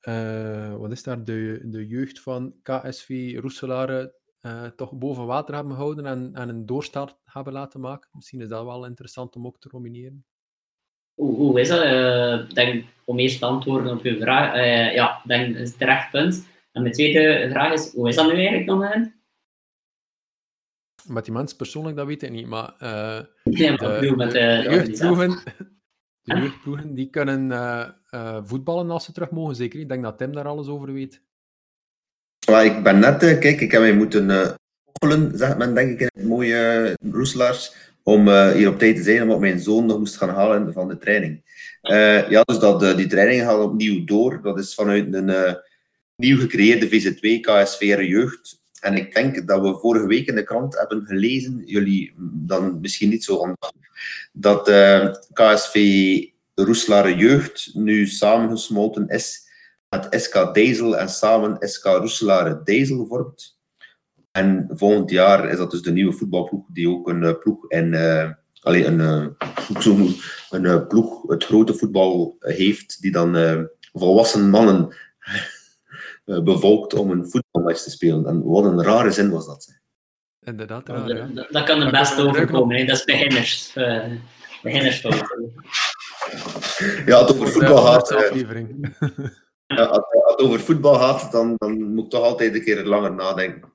eh, 0.00 0.76
wat 0.76 0.92
is 0.92 1.02
daar, 1.02 1.24
de, 1.24 1.60
de 1.64 1.86
jeugd 1.86 2.20
van 2.20 2.54
KSV 2.62 3.36
Roeselare 3.40 4.14
eh, 4.40 4.66
toch 4.66 4.92
boven 4.92 5.26
water 5.26 5.54
hebben 5.54 5.74
gehouden 5.74 6.06
en, 6.06 6.30
en 6.34 6.48
een 6.48 6.66
doorstart 6.66 7.16
hebben 7.24 7.52
laten 7.52 7.80
maken. 7.80 8.10
Misschien 8.12 8.40
is 8.40 8.48
dat 8.48 8.64
wel 8.64 8.86
interessant 8.86 9.36
om 9.36 9.46
ook 9.46 9.60
te 9.60 9.68
nomineren. 9.72 10.24
Hoe, 11.14 11.36
hoe 11.36 11.60
is 11.60 11.68
dat? 11.68 11.82
Eh, 11.82 12.48
denk, 12.48 12.84
om 13.04 13.18
eerst 13.18 13.38
te 13.38 13.46
antwoorden 13.46 13.92
op 13.92 14.02
uw 14.02 14.20
vraag. 14.20 14.54
ja, 14.94 15.22
denk, 15.24 15.52
dat 15.52 15.62
is 15.62 15.72
een 15.72 15.78
terecht 15.78 16.10
punt. 16.10 16.48
En 16.72 16.82
mijn 16.82 16.94
tweede 16.94 17.48
vraag 17.50 17.72
is, 17.72 17.92
hoe 17.92 18.08
is 18.08 18.16
dat 18.16 18.26
nu 18.26 18.32
eigenlijk 18.32 18.66
nog? 18.66 18.92
Hè? 18.92 19.00
Met 21.06 21.24
die 21.24 21.32
mensen 21.34 21.56
persoonlijk, 21.56 21.96
dat 21.96 22.06
weet 22.06 22.22
ik 22.22 22.30
niet, 22.30 22.46
maar 22.46 22.74
eh, 22.78 23.24
Ja, 23.44 23.70
maar 23.70 24.00
de, 24.00 24.16
met 24.16 24.30
de- 24.30 24.38
de, 24.38 24.70
jeugdploegen? 24.70 25.42
Jeugdploegen 26.38 26.94
die 26.94 27.10
kunnen 27.10 27.52
eh, 27.52 27.88
eh, 28.10 28.38
voetballen 28.44 28.90
als 28.90 29.04
ze 29.04 29.12
terug 29.12 29.30
mogen, 29.30 29.54
zeker. 29.54 29.80
Ik 29.80 29.88
denk 29.88 30.02
dat 30.02 30.18
Tim 30.18 30.32
daar 30.32 30.46
alles 30.46 30.68
over 30.68 30.92
weet. 30.92 31.20
Ik 32.64 32.82
ben 32.82 32.98
net, 32.98 33.22
eh, 33.22 33.38
kijk, 33.38 33.60
ik 33.60 33.70
heb 33.70 33.80
mij 33.80 33.94
moeten 33.94 34.56
koppelen, 34.84 35.38
zegt 35.38 35.58
men 35.58 35.74
denk 35.74 35.90
ik 35.90 36.00
in 36.00 36.10
het 36.14 36.24
mooie 36.24 36.96
Roeselaars, 37.10 37.74
om 38.02 38.28
hier 38.30 38.68
op 38.68 38.78
tijd 38.78 38.96
te 38.96 39.02
zijn, 39.02 39.22
omdat 39.22 39.40
mijn 39.40 39.60
zoon 39.60 39.86
nog 39.86 39.98
moest 39.98 40.16
gaan 40.16 40.28
halen 40.28 40.72
van 40.72 40.88
de 40.88 40.98
training. 40.98 41.42
Ja, 42.28 42.42
dus 42.42 42.58
dat, 42.58 42.96
die 42.96 43.06
training 43.06 43.42
gaat 43.42 43.62
opnieuw 43.62 44.04
door. 44.04 44.40
Dat 44.42 44.58
is 44.58 44.74
vanuit 44.74 45.14
een 45.14 45.56
nieuw 46.16 46.38
gecreëerde 46.38 46.88
VZ2, 46.88 47.40
KSV 47.40 47.80
Jeugd. 48.08 48.59
En 48.80 48.96
ik 48.96 49.14
denk 49.14 49.46
dat 49.46 49.60
we 49.60 49.78
vorige 49.78 50.06
week 50.06 50.26
in 50.26 50.34
de 50.34 50.42
krant 50.42 50.78
hebben 50.78 51.06
gelezen, 51.06 51.62
jullie 51.64 52.12
dan 52.32 52.80
misschien 52.80 53.08
niet 53.08 53.24
zo 53.24 53.42
aandachtig, 53.42 53.80
dat 54.32 54.68
eh, 54.68 55.14
KSV 55.32 55.74
Roeselare 56.54 57.16
Jeugd 57.16 57.70
nu 57.74 58.06
samengesmolten 58.06 59.08
is 59.08 59.48
met 59.88 60.06
SK 60.10 60.54
Dezel 60.54 60.96
en 60.96 61.08
samen 61.08 61.56
SK 61.60 61.84
Roeselare 61.84 62.60
Dezel 62.64 63.06
vormt. 63.06 63.58
En 64.30 64.68
volgend 64.70 65.10
jaar 65.10 65.48
is 65.50 65.56
dat 65.56 65.70
dus 65.70 65.82
de 65.82 65.92
nieuwe 65.92 66.12
voetbalploeg 66.12 66.66
die 66.72 66.88
ook 66.88 67.08
een 67.08 67.22
uh, 67.22 67.38
ploeg 67.38 67.70
in, 67.70 67.92
uh, 67.92 68.30
een, 68.62 69.00
een 70.50 70.86
ploeg, 70.86 71.28
het 71.28 71.44
grote 71.44 71.74
voetbal 71.74 72.36
heeft, 72.38 73.02
die 73.02 73.12
dan 73.12 73.68
volwassen 73.92 74.50
mannen 74.50 74.94
bevolkt 76.44 76.94
om 76.94 77.10
een 77.10 77.30
voetbalmatch 77.60 77.82
te 77.82 77.90
spelen. 77.90 78.26
En 78.26 78.42
wat 78.42 78.64
een 78.64 78.82
rare 78.82 79.10
zin 79.10 79.30
was 79.30 79.46
dat. 79.46 79.78
Inderdaad, 80.40 80.88
raar, 80.88 81.06
dat, 81.06 81.16
ja. 81.16 81.26
dat, 81.26 81.46
dat 81.50 81.64
kan 81.64 81.82
er 81.82 81.90
best 81.90 82.20
overkomen. 82.20 82.76
Hè. 82.76 82.84
Dat 82.84 82.96
is 82.96 83.04
beginners, 83.04 83.76
uh, 83.76 84.06
beginnersfout. 84.62 85.36
Ja, 87.06 87.20
het 87.20 87.32
over 87.32 87.48
voetbal 87.48 87.82
gaat. 87.82 88.12
aflevering. 88.12 88.68
Ja, 89.66 89.84
als, 89.84 90.04
het 90.10 90.38
over 90.38 90.60
voetbal 90.60 90.94
gaat, 90.94 91.32
dan, 91.32 91.54
dan 91.56 91.92
moet 91.94 92.04
ik 92.04 92.10
toch 92.10 92.24
altijd 92.24 92.54
een 92.54 92.64
keer 92.64 92.84
langer 92.84 93.14
nadenken. 93.14 93.72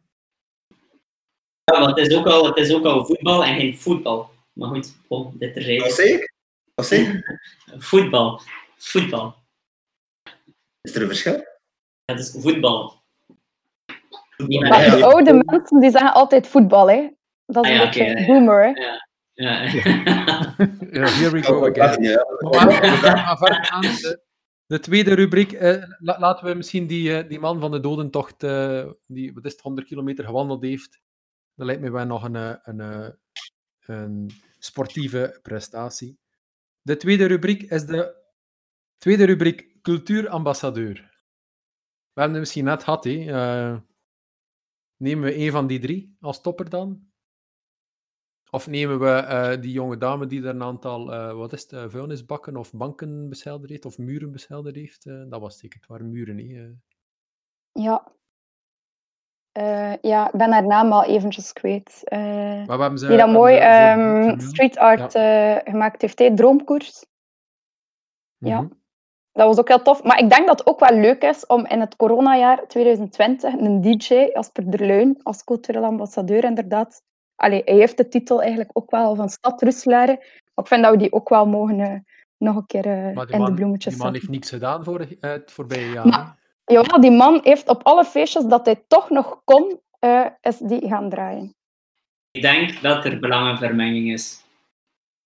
Ja, 1.64 1.80
want 1.80 2.00
het 2.00 2.08
is 2.08 2.16
ook 2.16 2.26
al, 2.26 2.46
het 2.46 2.58
is 2.58 2.74
ook 2.74 2.86
al 2.86 3.06
voetbal 3.06 3.44
en 3.44 3.56
geen 3.56 3.78
voetbal. 3.78 4.30
Maar 4.54 4.70
goed, 4.70 4.96
oh, 5.08 5.34
dit 5.40 5.54
terzijde. 5.54 5.84
Wat 5.84 5.94
zeg 5.94 6.08
ik? 6.08 6.34
Wat 6.74 6.86
zeg 6.86 7.14
ik? 7.14 7.40
voetbal. 7.90 8.42
Voetbal. 8.78 9.36
Is 10.82 10.96
er 10.96 11.02
een 11.02 11.08
verschil? 11.08 11.46
Het 12.06 12.20
is 12.20 12.36
voetbal. 12.40 13.05
Maar 14.38 14.90
de 14.90 15.06
oude 15.06 15.44
mensen 15.46 15.80
die 15.80 15.92
zeggen 15.92 16.14
altijd 16.14 16.48
voetbal, 16.48 16.90
hè. 16.90 17.10
Dat 17.46 17.66
is 17.66 17.72
ah, 17.72 17.78
een 17.78 17.86
beetje 17.86 18.12
okay, 18.12 18.26
boomer, 18.26 18.64
hè. 18.64 18.70
Ja. 18.70 19.06
Ja. 19.34 19.62
ja, 20.92 21.08
here 21.20 21.30
we 21.30 21.44
go 21.44 21.70
again. 21.70 22.04
Ja. 22.04 22.26
Maar 22.40 22.68
we 22.68 22.74
gaan 22.74 23.38
verder 23.38 23.66
gaan. 23.66 23.82
De, 23.82 24.24
de 24.66 24.80
tweede 24.80 25.14
rubriek, 25.14 25.52
eh, 25.52 25.84
la, 26.00 26.20
laten 26.20 26.46
we 26.46 26.54
misschien 26.54 26.88
die, 26.88 27.10
uh, 27.10 27.30
die 27.30 27.40
man 27.40 27.60
van 27.60 27.72
de 27.72 27.80
dodentocht, 27.80 28.44
uh, 28.44 28.90
die 29.08 29.34
wat 29.34 29.46
is 29.46 29.52
het, 29.52 29.62
100 29.62 29.88
kilometer 29.88 30.26
gewandeld 30.26 30.64
heeft, 30.64 31.00
dat 31.56 31.66
lijkt 31.66 31.82
me 31.82 31.92
wel 31.92 32.06
nog 32.06 32.24
een, 32.24 32.36
een, 32.36 32.80
een, 32.80 33.18
een 33.86 34.32
sportieve 34.60 35.40
prestatie. 35.42 36.18
De 36.82 36.98
tweede 36.98 37.26
rubriek 37.26 37.64
is 37.64 37.86
de 37.86 38.16
tweede 38.98 39.26
rubriek 39.26 39.82
cultuurambassadeur. 39.82 40.94
We 42.14 42.22
hebben 42.22 42.32
het 42.32 42.40
misschien 42.40 42.66
net 42.66 42.84
gehad, 42.84 43.04
hè. 43.04 43.12
Uh, 43.12 43.78
nemen 44.98 45.24
we 45.24 45.38
een 45.38 45.52
van 45.52 45.68
die 45.68 45.80
drie 45.80 46.16
als 46.20 46.42
topper 46.42 46.70
dan? 46.70 47.14
Of 48.50 48.68
nemen 48.68 49.00
we 49.00 49.06
uh, 49.06 49.62
die 49.62 49.72
jonge 49.72 49.98
dame 49.98 50.26
die 50.26 50.42
er 50.42 50.50
een 50.50 50.64
aantal, 50.64 51.14
uh, 51.14 51.34
wat 51.34 51.54
is 51.54 51.62
het, 51.62 51.72
uh, 51.72 51.84
vuilnisbakken 51.88 52.58
of 52.58 52.74
banken 52.74 53.30
beschilderd 53.30 53.70
heeft, 53.70 53.86
of 53.86 53.98
muren 53.98 54.32
beschilderd 54.32 54.76
heeft? 54.76 55.04
dat 55.04 55.40
was 55.40 55.58
zeker, 55.58 55.80
het 55.80 55.88
waren 55.88 56.10
muren, 56.10 56.38
hè? 56.38 56.70
Ja. 57.72 58.12
ja, 60.02 60.26
ik 60.32 60.38
ben 60.38 60.52
haar 60.52 60.68
naam 60.68 60.92
al 60.92 61.04
eventjes 61.04 61.54
kwijt. 61.54 62.02
maar 62.66 62.98
ze, 62.98 63.08
die 63.08 63.18
dat 63.18 63.30
mooi 63.30 63.56
um, 63.92 64.40
street 64.40 64.78
art 64.78 65.14
ja. 65.14 65.60
gemaakt 65.60 66.02
heeft, 66.02 66.20
hè? 66.20 66.34
Droomkoers. 66.34 67.06
Mm 68.38 68.52
-hmm. 68.52 68.70
Ja. 68.70 68.85
Dat 69.36 69.48
was 69.48 69.58
ook 69.58 69.68
heel 69.68 69.82
tof. 69.82 70.04
Maar 70.04 70.20
ik 70.20 70.30
denk 70.30 70.48
dat 70.48 70.60
het 70.60 70.68
ook 70.68 70.80
wel 70.80 71.00
leuk 71.00 71.24
is 71.24 71.46
om 71.46 71.66
in 71.66 71.80
het 71.80 71.96
coronajaar 71.96 72.68
2020 72.68 73.54
een 73.54 73.82
DJ, 73.82 74.30
Asper 74.34 74.72
Derluin, 74.72 75.20
als 75.24 75.44
cultureel 75.44 75.84
ambassadeur 75.84 76.44
inderdaad, 76.44 77.02
Allee, 77.36 77.62
hij 77.66 77.76
heeft 77.76 77.98
de 77.98 78.08
titel 78.08 78.42
eigenlijk 78.42 78.70
ook 78.74 78.92
wel 78.92 79.16
van 79.16 79.30
Stad 79.30 79.62
Roeselare. 79.62 80.16
Maar 80.54 80.66
ik 80.66 80.68
vind 80.68 80.84
dat 80.84 80.92
we 80.92 80.98
die 80.98 81.14
ook 81.14 81.30
wel 81.30 81.46
mogen 81.46 81.80
uh, 81.80 81.94
nog 82.38 82.56
een 82.56 82.66
keer 82.66 82.86
uh, 82.86 83.08
in 83.08 83.14
man, 83.14 83.46
de 83.46 83.54
bloemetjes 83.54 83.94
Die 83.94 84.04
man 84.04 84.14
heeft 84.14 84.30
niets 84.30 84.50
gedaan 84.50 84.84
voor 84.84 85.02
uh, 85.02 85.08
het 85.20 85.52
voorbije 85.52 85.92
jaar. 85.92 86.08
Maar, 86.08 86.38
ja, 86.66 86.82
die 86.82 87.12
man 87.12 87.40
heeft 87.44 87.70
op 87.70 87.84
alle 87.84 88.06
feestjes 88.06 88.46
dat 88.46 88.66
hij 88.66 88.84
toch 88.88 89.10
nog 89.10 89.42
kon, 89.44 89.80
uh, 90.00 90.26
is 90.42 90.58
die 90.58 90.88
gaan 90.88 91.10
draaien. 91.10 91.56
Ik 92.32 92.42
denk 92.42 92.82
dat 92.82 93.06
er 93.06 93.20
belangenvermenging 93.20 94.12
is. 94.12 94.45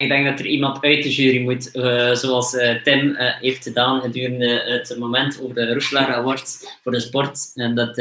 Ik 0.01 0.09
denk 0.09 0.25
dat 0.25 0.39
er 0.39 0.45
iemand 0.45 0.83
uit 0.83 1.03
de 1.03 1.13
jury 1.13 1.41
moet, 1.41 1.75
uh, 1.75 2.13
zoals 2.13 2.53
uh, 2.53 2.83
Tim 2.83 3.09
uh, 3.09 3.39
heeft 3.39 3.63
gedaan 3.63 4.01
gedurende 4.01 4.47
het 4.47 4.97
moment 4.97 5.41
over 5.41 5.55
de 5.55 5.73
Roeselare 5.73 6.13
Awards 6.13 6.77
voor 6.81 6.91
de 6.91 6.99
sport. 6.99 7.51
En 7.55 7.75
dat 7.75 7.93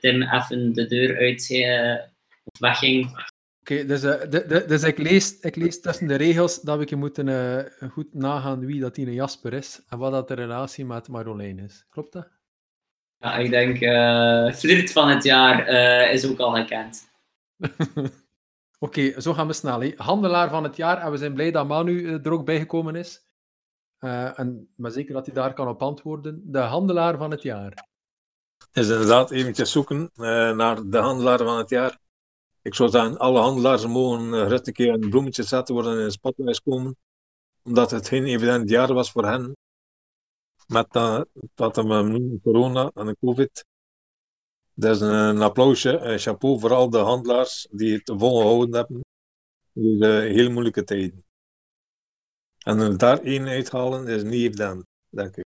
Tim 0.00 0.22
even 0.22 0.72
de 0.72 0.86
deur 0.86 1.16
uit 1.16 1.50
of 2.44 2.58
wegging. 2.58 3.10
Oké, 3.10 3.24
okay, 3.60 3.86
dus, 3.86 4.00
de, 4.00 4.44
de, 4.48 4.64
dus 4.66 4.82
ik, 4.82 4.98
lees, 4.98 5.38
ik 5.40 5.56
lees 5.56 5.80
tussen 5.80 6.06
de 6.06 6.14
regels 6.14 6.60
dat 6.60 6.90
we 6.90 6.96
moeten 6.96 7.72
goed 7.90 8.14
nagaan 8.14 8.66
wie 8.66 8.80
dat 8.80 8.94
die 8.94 9.12
Jasper 9.12 9.52
is 9.52 9.80
en 9.88 9.98
wat 9.98 10.12
dat 10.12 10.28
de 10.28 10.34
relatie 10.34 10.84
met 10.84 11.08
Marjolein 11.08 11.58
is. 11.58 11.86
Klopt 11.90 12.12
dat? 12.12 12.28
Ja, 13.18 13.36
ik 13.36 13.50
denk 13.50 13.76
flirt 14.56 14.92
van 14.92 15.08
het 15.08 15.24
jaar 15.24 15.68
is 16.10 16.26
ook 16.26 16.38
al 16.38 16.52
gekend. 16.52 17.08
Oké, 18.78 19.20
zo 19.20 19.34
gaan 19.34 19.46
we 19.46 19.52
snel. 19.52 19.92
Handelaar 19.96 20.50
van 20.50 20.64
het 20.64 20.76
jaar 20.76 20.98
en 20.98 21.10
we 21.10 21.16
zijn 21.16 21.34
blij 21.34 21.50
dat 21.50 21.66
Manu 21.66 22.20
er 22.22 22.30
ook 22.30 22.44
bijgekomen 22.44 22.94
is. 22.94 23.24
Uh, 24.00 24.38
en, 24.38 24.68
maar 24.76 24.90
zeker 24.90 25.14
dat 25.14 25.26
hij 25.26 25.34
daar 25.34 25.54
kan 25.54 25.68
op 25.68 25.82
antwoorden. 25.82 26.42
De 26.44 26.58
handelaar 26.58 27.16
van 27.16 27.30
het 27.30 27.42
jaar. 27.42 27.88
Is 28.72 28.88
inderdaad 28.88 29.30
eventjes 29.30 29.72
zoeken 29.72 30.10
naar 30.56 30.88
de 30.90 30.98
handelaar 30.98 31.38
van 31.38 31.58
het 31.58 31.70
jaar. 31.70 31.98
Ik 32.62 32.74
zou 32.74 32.90
zeggen, 32.90 33.18
alle 33.18 33.40
handelaars 33.40 33.86
mogen 33.86 34.32
gerust 34.32 34.66
een 34.66 34.72
keer 34.72 34.92
een 34.92 35.10
bloemetje 35.10 35.42
zetten, 35.42 35.74
worden 35.74 36.00
in 36.00 36.10
spotlijst 36.10 36.62
komen. 36.62 36.96
Omdat 37.62 37.90
het 37.90 38.08
geen 38.08 38.24
evident 38.24 38.68
jaar 38.68 38.94
was 38.94 39.10
voor 39.10 39.26
hen. 39.26 39.56
Met 40.66 40.92
dat, 40.92 41.28
dat 41.54 41.76
we 41.76 42.38
corona 42.42 42.90
en 42.94 43.06
de 43.06 43.16
covid. 43.20 43.64
Dus 44.78 45.00
een, 45.00 45.14
een 45.14 45.42
applausje, 45.42 45.98
een 45.98 46.18
chapeau 46.18 46.60
voor 46.60 46.72
al 46.72 46.90
de 46.90 46.98
handelaars 46.98 47.68
die 47.70 47.94
het 47.94 48.12
volgehouden 48.16 48.74
hebben. 48.74 49.00
In 49.72 49.98
deze 49.98 50.32
heel 50.32 50.50
moeilijke 50.50 50.84
tijden. 50.84 51.24
En 52.58 52.96
daar 52.96 53.18
één 53.18 53.46
uithalen 53.48 54.08
is 54.08 54.22
niet 54.22 54.34
evident, 54.34 54.86
denk 55.08 55.36
ik. 55.36 55.44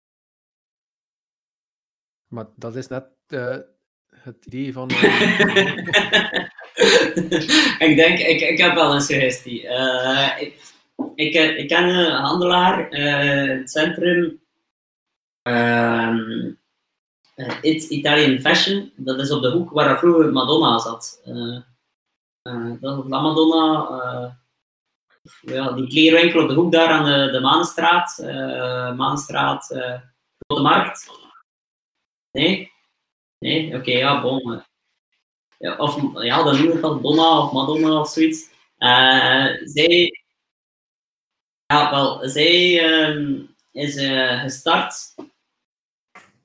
Maar 2.26 2.47
dat 2.56 2.76
is 2.76 2.87
net 2.87 3.09
eh, 3.26 3.59
het 4.11 4.47
idee 4.47 4.73
van... 4.73 4.90
eh, 4.90 5.78
ik 7.88 7.97
denk, 7.97 8.18
ik, 8.18 8.40
ik 8.40 8.59
heb 8.59 8.75
wel 8.75 8.95
een 8.95 9.00
suggestie. 9.00 9.68
Eh, 9.68 10.40
ik, 10.40 10.75
ik, 11.14 11.35
ik 11.35 11.68
ken 11.68 11.85
een 11.85 12.12
handelaar, 12.12 12.90
eh, 12.90 13.59
het 13.59 13.71
centrum, 13.71 14.40
ehm 15.42 16.54
eh, 17.37 17.57
It's 17.61 17.88
Italian 17.88 18.38
Fashion. 18.38 18.93
Dat 18.97 19.21
is 19.21 19.31
op 19.31 19.43
de 19.43 19.50
hoek 19.50 19.71
waar 19.71 19.99
vroeger 19.99 20.33
Madonna 20.33 20.78
zat. 20.78 21.21
Eh, 21.25 21.57
eh, 22.43 22.73
dat 22.81 23.05
is 23.05 23.11
La 23.11 23.21
Madonna. 23.21 24.38
ja, 25.40 25.73
die 25.73 25.88
kleerwinkel 25.88 26.43
op 26.43 26.49
de 26.49 26.55
hoek 26.55 26.73
daar 26.73 26.88
aan 26.88 27.05
de, 27.05 27.33
de 27.33 27.40
Maanstraat. 27.40 28.19
Maanstraat, 28.97 29.66
Grote 30.38 30.62
Markt. 30.62 31.11
Nee? 32.31 32.73
Nee? 33.38 33.76
Oké, 33.76 33.90
ja, 33.90 34.21
bon. 34.21 34.62
Ja, 35.59 35.76
of 35.76 36.23
ja, 36.23 36.43
dan 36.43 36.62
noem 36.62 36.73
ik 36.73 36.81
dat 36.81 37.02
Donna 37.02 37.38
of 37.43 37.52
Madonna 37.52 38.00
of 38.00 38.09
zoiets. 38.09 38.49
Zij, 39.64 40.25
ja, 41.66 41.90
wel, 41.90 42.28
zij 42.28 42.85
ehm, 42.85 43.43
is 43.73 43.95
gestart. 44.40 45.14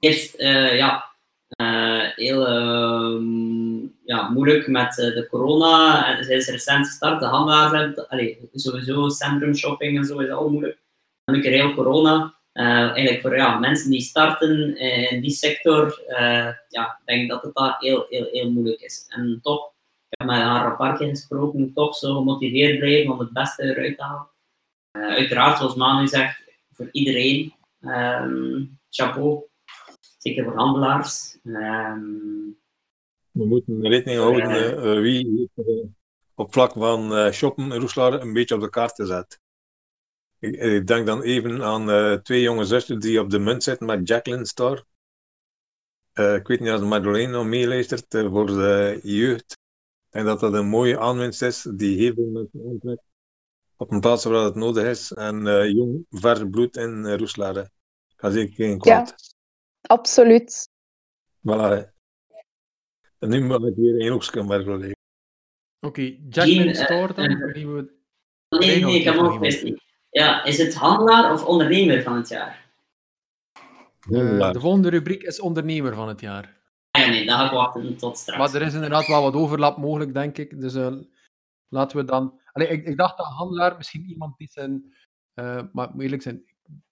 Eerst, 0.02 0.36
eh, 0.36 0.78
ja, 0.78 1.12
eh, 1.48 2.08
heel 2.16 2.48
ehm, 2.48 3.80
ja, 4.06 4.30
moeilijk 4.30 4.68
met 4.68 5.00
eh, 5.00 5.14
de 5.14 5.28
corona. 5.30 6.06
En 6.18 6.24
zij 6.24 6.36
is 6.36 6.48
recent 6.48 6.88
gestart. 6.88 7.20
De 7.20 7.26
handelaars 7.26 7.98
allee, 7.98 8.50
sowieso 8.54 9.10
centrum 9.10 9.56
shopping 9.56 9.98
en 9.98 10.06
zo 10.06 10.20
is 10.20 10.30
al 10.30 10.50
moeilijk. 10.50 10.80
Dan 11.24 11.36
een 11.36 11.42
keer 11.42 11.52
heel 11.52 11.74
corona. 11.74 12.36
Eigenlijk 12.54 13.22
voor 13.22 13.36
ja, 13.36 13.60
mensen 13.60 13.92
die 13.92 14.02
starten 14.02 14.78
in 14.78 15.22
die 15.22 15.32
sector, 15.32 16.04
eh, 16.08 16.50
ja, 16.68 17.00
ik 17.00 17.06
denk 17.06 17.30
dat 17.30 17.44
het 17.44 17.56
daar 17.56 17.76
heel, 17.80 18.06
heel, 18.10 18.28
heel 18.32 18.52
moeilijk 18.52 18.82
is. 18.82 19.06
En 19.10 19.40
toch, 19.42 19.74
ik 20.10 20.20
heb 20.20 20.28
met 20.28 20.38
haar 20.38 20.80
een 20.80 21.10
gesproken, 21.10 21.74
toch 21.74 21.96
zo 21.96 22.16
gemotiveerd 22.16 22.80
blijven 22.80 23.14
om 23.14 23.20
het 23.20 23.34
beste 23.34 23.64
eruit 23.64 23.98
te 23.98 24.04
halen. 24.04 24.30
Uiteraard, 24.92 25.58
zoals 25.58 25.76
Manu 25.76 26.08
zegt, 26.08 26.44
voor 26.72 26.90
iedereen, 26.92 27.54
ehm, 27.82 28.64
chapeau. 28.90 29.50
Zeker 30.22 30.44
voor 30.44 30.56
handelaars. 30.56 31.38
Ehm, 31.44 32.00
We 33.32 33.46
moeten 33.46 33.88
rekening 33.88 34.20
houden 34.20 34.50
Eh. 34.52 35.00
wie 35.00 35.50
op 36.36 36.54
vlak 36.54 36.72
van 36.74 37.16
eh, 37.16 37.32
shoppen 37.32 37.76
Roeslaar 37.76 38.22
een 38.22 38.34
beetje 38.34 38.56
op 38.56 38.62
de 38.62 38.70
kaart 38.70 38.96
zet. 38.96 39.40
Ik, 40.40 40.56
ik 40.56 40.88
denk 40.88 41.06
dan 41.06 41.22
even 41.22 41.64
aan 41.64 41.90
eh, 41.90 42.14
twee 42.14 42.42
jonge 42.42 42.66
zusters 42.66 43.00
die 43.00 43.20
op 43.20 43.30
de 43.30 43.40
munt 43.40 43.64
zitten 43.64 43.86
met 43.86 44.08
Jacqueline 44.08 44.46
Star. 44.46 44.84
Eh, 46.14 46.36
ik 46.36 46.48
weet 46.48 46.60
niet 46.60 46.72
of 46.72 46.82
Madeleine 46.82 47.32
nog 47.32 47.46
meeluistert 47.46 48.06
voor 48.10 48.46
de 48.46 49.00
jeugd. 49.04 49.52
Ik 49.52 50.10
denk 50.10 50.26
dat 50.26 50.40
dat 50.40 50.54
een 50.54 50.68
mooie 50.68 51.00
aanwinst 51.00 51.42
is 51.42 51.68
die 51.76 51.98
heel 51.98 52.14
veel 52.14 52.30
mensen 52.30 52.70
aantrekt. 52.70 53.04
Op 53.78 53.92
een 53.92 54.00
plaats 54.00 54.24
waar 54.24 54.44
het 54.44 54.56
nodig 54.56 54.84
is. 54.84 55.12
En 55.12 55.48
eh, 55.48 55.70
jong, 55.70 56.06
vers 56.10 56.44
bloed 56.50 56.78
in 56.78 57.04
uh, 57.06 57.16
Roeslaar. 57.16 57.70
Ga 58.16 58.30
zeker 58.30 58.54
geen 58.54 58.78
kwaad. 58.78 59.31
Absoluut. 59.82 60.70
Voilà. 61.48 61.90
En 63.20 63.30
nu 63.30 63.42
moet 63.46 63.66
ik 63.66 63.76
weer 63.76 64.02
een 64.06 64.12
hoekje 64.12 64.44
merken. 64.44 64.92
Oké, 65.80 66.02
Jacqueline 66.02 66.64
Jean, 66.64 66.68
eh, 66.76 66.84
Store 66.84 67.14
dan? 67.14 67.26
eh, 67.26 67.54
die 67.54 67.68
we- 67.68 67.94
nee, 68.50 68.84
nee, 68.84 68.96
ik 69.00 69.04
heb 69.04 69.18
een 69.18 69.38
kwestie. 69.38 69.82
Ja, 70.10 70.44
is 70.44 70.58
het 70.58 70.74
handelaar 70.74 71.32
of 71.34 71.46
ondernemer 71.46 72.04
van 72.04 72.16
het 72.16 72.28
jaar? 72.28 72.70
eh, 74.12 74.52
de 74.52 74.60
volgende 74.60 74.90
rubriek 74.90 75.24
is 75.24 75.40
ondernemer 75.40 75.96
van 75.96 76.08
het 76.08 76.20
jaar. 76.20 76.60
Ah, 76.92 77.02
ja, 77.02 77.10
nee, 77.10 77.26
dan 77.26 77.38
ga 77.38 77.46
ik 77.46 77.52
wachten 77.52 77.98
tot 77.98 78.18
straks. 78.18 78.40
Maar 78.54 78.62
er 78.62 78.68
is 78.68 78.74
inderdaad 78.74 79.08
wel 79.08 79.22
wat 79.22 79.34
overlap 79.34 79.78
mogelijk, 79.78 80.14
denk 80.14 80.38
ik. 80.38 80.62
Dus 80.62 80.74
eh, 80.76 80.96
laten 81.68 81.98
we 81.98 82.04
dan... 82.04 82.40
Allee, 82.52 82.68
ik, 82.68 82.86
ik 82.86 82.98
dacht 82.98 83.18
dat 83.18 83.26
handelaar 83.26 83.78
misschien 83.78 84.06
iemand 84.10 84.38
die 84.38 84.48
zijn... 84.52 84.94
eh, 85.34 85.64
maar 85.72 85.90
moet 85.94 86.02
eerlijk 86.04 86.22
zijn, 86.22 86.44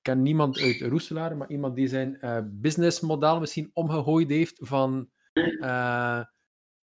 ken 0.01 0.21
niemand 0.21 0.59
uit 0.59 0.81
Roeselaar, 0.81 1.37
maar 1.37 1.49
iemand 1.49 1.75
die 1.75 1.87
zijn 1.87 2.19
eh, 2.19 2.39
businessmodel 2.45 3.39
misschien 3.39 3.69
omgegooid 3.73 4.29
heeft 4.29 4.59
van... 4.61 5.09
eh, 5.59 6.23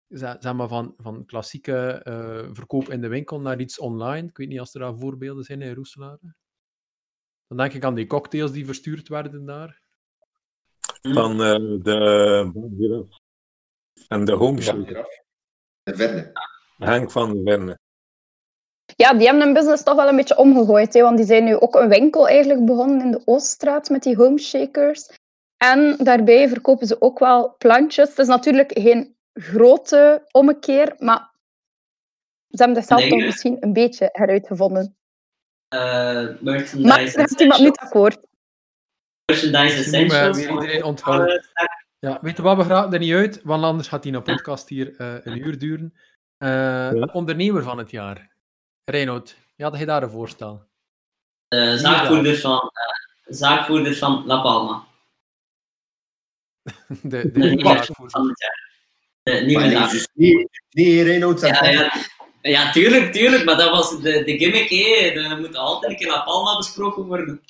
zeg 0.08 0.54
maar 0.54 0.68
van, 0.68 0.94
van 0.98 1.26
klassieke 1.26 2.02
eh, 2.04 2.50
verkoop 2.52 2.90
in 2.90 3.02
de 3.02 3.08
winkel 3.08 3.42
naar 3.42 3.60
iets 3.60 3.80
online. 3.80 4.28
Ik 4.28 4.38
weet 4.38 4.48
niet 4.48 4.60
of 4.60 4.74
er 4.74 4.80
daar 4.80 4.98
voorbeelden 4.98 5.44
zijn 5.44 5.62
in 5.62 5.74
Roeselaar. 5.74 6.20
Dan 7.48 7.58
denk 7.58 7.74
ik 7.74 7.84
aan 7.84 7.96
die 7.96 8.08
cocktails 8.08 8.52
die 8.52 8.66
verstuurd 8.66 9.08
werden 9.08 9.46
daar. 9.46 9.82
van 11.02 11.32
eh, 11.32 11.82
de 11.84 13.06
en 14.08 14.26
de 14.26 14.34
Home 14.34 14.62
Shop. 14.62 14.88
De 15.84 15.96
Verne. 15.96 16.32
Henk 16.78 17.12
van 17.12 17.34
der 17.34 17.44
Verne. 17.44 17.79
Ja, 19.04 19.14
die 19.14 19.28
hebben 19.28 19.44
hun 19.44 19.54
business 19.54 19.84
toch 19.84 19.96
wel 19.96 20.08
een 20.08 20.16
beetje 20.16 20.38
omgegooid. 20.38 20.94
Hè, 20.94 21.02
want 21.02 21.18
die 21.18 21.26
zijn 21.26 21.44
nu 21.44 21.56
ook 21.60 21.76
een 21.76 21.90
winkel 21.90 22.28
eigenlijk 22.28 22.66
begonnen 22.66 23.02
in 23.02 23.12
de 23.12 23.22
Ooststraat 23.26 23.90
met 23.90 24.04
die 24.04 24.16
homeshakers. 24.16 25.10
En 25.58 25.98
daarbij 25.98 26.50
verkopen 26.50 26.88
ze 26.88 27.02
ook 27.02 27.20
wel 27.20 27.56
plantjes. 27.58 28.10
Het 28.10 28.20
is 28.20 28.28
natuurlijk 28.28 28.72
geen 28.80 29.16
grote 29.34 30.28
ommekeer, 30.32 30.94
maar 30.98 31.32
ze 32.50 32.64
hebben 32.64 32.76
zichzelf 32.76 33.00
Nee, 33.02 33.10
toch 33.10 33.20
misschien 33.20 33.58
een 33.60 33.74
beetje 33.74 34.10
heruitgevonden. 34.12 34.98
Eh, 35.68 35.80
Maar 35.80 36.38
merchandise 36.42 36.88
daar 36.88 37.00
heeft 37.00 37.42
iemand 37.42 37.62
niet 37.62 37.78
akkoord. 37.78 38.28
Merchandise 39.26 39.76
we 39.76 39.98
essentials. 39.98 40.38
iedereen 40.38 40.84
onthouden. 40.84 41.40
Eh. 41.54 41.66
Ja, 42.00 42.18
weet 42.22 42.38
je 42.38 42.42
wat, 42.42 42.58
we 42.58 42.64
gaan 42.64 42.94
er 42.94 43.00
niet 43.00 43.14
uit, 43.14 43.42
want 43.44 43.64
anders 43.64 43.88
gaat 43.88 44.04
die 44.04 44.22
podcast 44.22 44.70
hier 44.70 44.96
eh, 44.98 45.16
een 45.24 45.38
uur 45.38 45.60
duren. 45.60 45.94
Eh, 46.38 46.50
Ja. 46.94 47.10
Ondernemer 47.14 47.64
van 47.64 47.78
het 47.78 47.92
jaar. 47.92 48.29
Reinoud, 48.90 49.36
ja, 49.56 49.70
had 49.70 49.80
je 49.80 49.86
daar 49.86 50.04
een 50.04 50.10
voorstel? 50.10 50.68
Eh, 51.48 51.74
zaakvoerder, 51.76 52.38
van, 52.38 52.58
eh, 52.60 53.34
zaakvoerder 53.36 53.96
van 53.96 54.24
La 54.26 54.42
Palma. 54.42 54.84
De, 57.02 57.08
de 57.08 57.32
De 57.32 57.40
nieuwe 57.40 57.64
zaakvoerder. 57.64 58.10
van 58.10 58.28
het 58.28 58.40
jaar. 58.40 58.68
De 59.24 59.46
nieuwe 59.46 59.72
Maar 59.72 60.08
nee, 60.14 60.50
niet 60.70 61.04
Reinoud 61.04 61.42
Ja, 61.42 61.66
ja, 61.70 61.92
ja, 62.42 62.72
tuurlijk, 62.72 63.14
tuurlijk, 63.14 63.46
maar 63.46 63.58
dat 63.58 63.70
was 63.70 64.02
de, 64.02 64.24
de 64.24 64.38
gimmick, 64.38 64.70
hè. 64.70 65.10
Er 65.10 65.40
moet 65.40 65.56
altijd 65.56 65.92
een 65.92 65.98
keer 65.98 66.08
La 66.08 66.22
Palma 66.22 66.58
besproken 66.58 67.04
worden. 67.06 67.42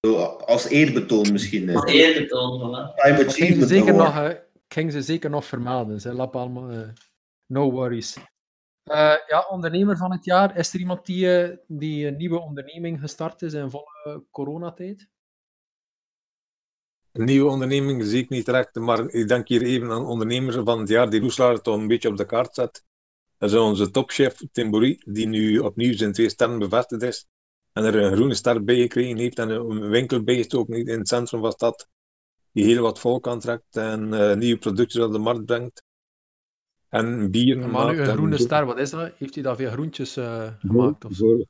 zo 0.00 0.16
als 0.24 0.68
eerbetoon 0.68 1.32
misschien. 1.32 1.76
Als 1.76 1.92
eh. 1.92 1.94
eerbetoon, 1.94 2.60
voilà. 2.60 2.94
Dat 2.94 3.04
ging 3.04 3.18
ze 3.18 3.26
Achievement 3.26 3.68
zeker 3.68 3.94
nog, 3.94 4.16
eh, 4.16 4.30
ik 4.30 4.74
ging 4.74 4.92
ze 4.92 5.02
zeker 5.02 5.30
nog 5.30 5.44
vermelden, 5.44 6.14
La 6.14 6.26
Palma. 6.26 6.70
eh, 6.70 6.88
no 7.46 7.70
worries. 7.70 8.16
Eh, 8.88 9.14
ja, 9.26 9.46
ondernemer 9.50 9.96
van 9.96 10.12
het 10.12 10.24
jaar. 10.24 10.56
Is 10.56 10.74
er 10.74 10.80
iemand 10.80 11.06
die, 11.06 11.40
eh, 11.40 11.56
die 11.66 12.06
een 12.06 12.16
nieuwe 12.16 12.40
onderneming 12.40 13.00
gestart 13.00 13.42
is 13.42 13.52
in 13.52 13.70
volle 13.70 14.24
coronatijd? 14.30 15.08
Een 17.12 17.24
nieuwe 17.24 17.50
onderneming 17.50 18.04
zie 18.04 18.22
ik 18.22 18.28
niet 18.28 18.46
direct, 18.46 18.74
maar 18.74 19.08
ik 19.08 19.28
denk 19.28 19.48
hier 19.48 19.62
even 19.62 19.90
aan 19.90 20.06
ondernemers 20.06 20.56
van 20.56 20.78
het 20.78 20.88
jaar 20.88 21.10
die 21.10 21.20
Roeslaar 21.20 21.60
toch 21.60 21.76
een 21.76 21.86
beetje 21.86 22.08
op 22.08 22.16
de 22.16 22.26
kaart 22.26 22.54
zet. 22.54 22.84
Dat 23.38 23.50
is 23.50 23.56
onze 23.56 23.90
topchef 23.90 24.36
Tim 24.52 24.70
Boeri, 24.70 25.02
die 25.04 25.26
nu 25.26 25.58
opnieuw 25.58 25.96
zijn 25.96 26.12
twee 26.12 26.28
sterren 26.28 26.58
bevestigd 26.58 27.02
is. 27.02 27.26
En 27.72 27.84
er 27.84 27.96
een 27.96 28.12
groene 28.12 28.34
ster 28.34 28.64
bij 28.64 28.76
gekregen 28.76 29.16
heeft 29.16 29.38
en 29.38 29.50
een 29.50 29.88
winkel 29.88 30.22
bijgestoken 30.22 30.74
heeft 30.74 30.88
in 30.88 30.98
het 30.98 31.08
centrum 31.08 31.40
van 31.40 31.48
de 31.48 31.54
stad. 31.54 31.88
Die 32.52 32.64
heel 32.64 32.82
wat 32.82 32.98
volk 32.98 33.28
aantrekt 33.28 33.76
en 33.76 34.14
eh, 34.14 34.36
nieuwe 34.36 34.58
producten 34.58 35.04
op 35.04 35.12
de 35.12 35.18
markt 35.18 35.44
brengt. 35.44 35.82
En 36.88 37.30
bier 37.30 37.68
Maar 37.68 37.92
nu 37.92 38.00
een 38.00 38.08
en 38.08 38.12
groene 38.14 38.36
zo. 38.38 38.42
ster, 38.44 38.66
wat 38.66 38.78
is 38.78 38.90
dat? 38.90 39.12
Heeft 39.16 39.34
hij 39.34 39.42
daar 39.42 39.56
veel 39.56 39.70
groentjes 39.70 40.16
eh, 40.16 40.52
gemaakt? 40.58 41.04
Of 41.04 41.12
zo? 41.12 41.26
Voor- 41.26 41.46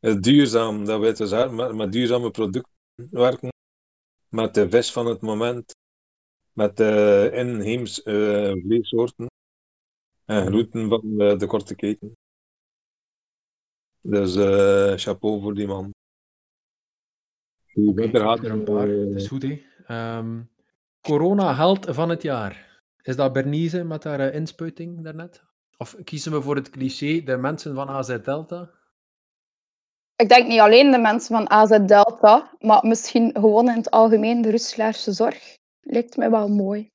Het 0.00 0.14
is 0.16 0.20
duurzaam, 0.20 0.84
dat 0.84 1.00
weet 1.00 1.16
dus 1.16 1.30
hard, 1.30 1.52
met, 1.52 1.74
met 1.74 1.92
duurzame 1.92 2.30
producten 2.30 2.72
werken. 3.10 3.48
Met 4.28 4.54
de 4.54 4.70
vis 4.70 4.92
van 4.92 5.06
het 5.06 5.20
moment. 5.20 5.74
Met 6.52 6.76
de 6.76 7.30
inheems 7.34 8.02
eh, 8.02 8.52
vleessoorten. 8.52 9.26
En 10.24 10.46
groenten 10.46 10.88
van 10.88 11.00
de, 11.18 11.36
de 11.36 11.46
korte 11.46 11.74
keten. 11.74 12.12
Dus 14.00 14.36
eh, 14.36 14.92
chapeau 14.96 15.40
voor 15.42 15.54
die 15.54 15.66
man. 15.66 15.90
Die 17.74 17.92
heb 17.94 18.14
er 18.14 18.50
een 18.50 18.64
paar. 18.64 18.88
eh, 18.90 19.06
Dat 19.06 19.14
is 19.20 19.28
goed, 19.28 19.42
hè. 19.42 19.62
Ehm, 19.86 20.42
Corona-held 21.00 21.86
van 21.90 22.08
het 22.08 22.22
jaar. 22.22 22.71
Is 23.02 23.16
dat 23.16 23.32
Bernice 23.32 23.84
met 23.84 24.04
haar 24.04 24.20
eh, 24.20 24.34
inspuiting 24.34 25.04
daarnet? 25.04 25.42
Of 25.76 25.96
kiezen 26.04 26.32
we 26.32 26.42
voor 26.42 26.56
het 26.56 26.70
cliché 26.70 27.22
de 27.22 27.36
mensen 27.36 27.74
van 27.74 27.88
AZ 27.88 28.18
Delta? 28.24 28.70
Ik 30.16 30.28
denk 30.28 30.48
niet 30.48 30.60
alleen 30.60 30.90
de 30.90 30.98
mensen 30.98 31.36
van 31.36 31.50
AZ 31.50 31.78
Delta, 31.86 32.56
maar 32.60 32.86
misschien 32.86 33.30
gewoon 33.32 33.68
in 33.68 33.76
het 33.76 33.90
algemeen 33.90 34.42
de 34.42 34.50
Russelaarse 34.50 35.12
zorg. 35.12 35.56
Lijkt 35.80 36.16
mij 36.16 36.30
wel 36.30 36.48
mooi. 36.48 36.88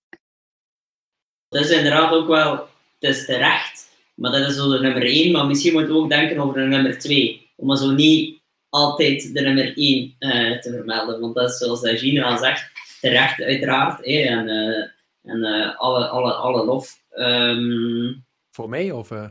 Dat 1.49 1.61
is 1.61 1.71
inderdaad 1.71 2.13
ook 2.13 2.27
wel, 2.27 2.51
het 2.99 3.09
is 3.09 3.25
terecht, 3.25 3.89
maar 4.15 4.31
dat 4.31 4.47
is 4.47 4.55
zo 4.55 4.71
de 4.71 4.79
nummer 4.79 5.03
één, 5.03 5.31
maar 5.31 5.45
misschien 5.45 5.73
moeten 5.73 5.93
we 5.93 5.99
ook 5.99 6.09
denken 6.09 6.39
over 6.39 6.53
de 6.53 6.67
nummer 6.67 6.99
twee. 6.99 7.51
Om 7.55 7.67
maar 7.67 7.77
zo 7.77 7.91
niet 7.91 8.41
altijd 8.69 9.33
de 9.33 9.41
nummer 9.41 9.77
1 9.77 10.15
eh, 10.19 10.59
te 10.59 10.71
vermelden. 10.71 11.19
Want 11.19 11.35
dat 11.35 11.49
is 11.49 11.57
zoals 11.57 11.83
uh, 11.83 11.99
Gina 11.99 12.23
al 12.23 12.37
zegt, 12.37 12.71
terecht 13.01 13.41
uiteraard. 13.41 14.05
hè, 14.05 14.19
en 14.19 14.49
eh, 14.49 14.89
en 15.27 15.43
eh, 15.43 15.79
alle, 15.79 16.07
alle, 16.07 16.33
alle 16.33 16.65
lof. 16.65 17.03
Ehm, 17.09 18.13
Voor 18.51 18.69
mij 18.69 18.91
of... 18.91 19.11
eh? 19.11 19.29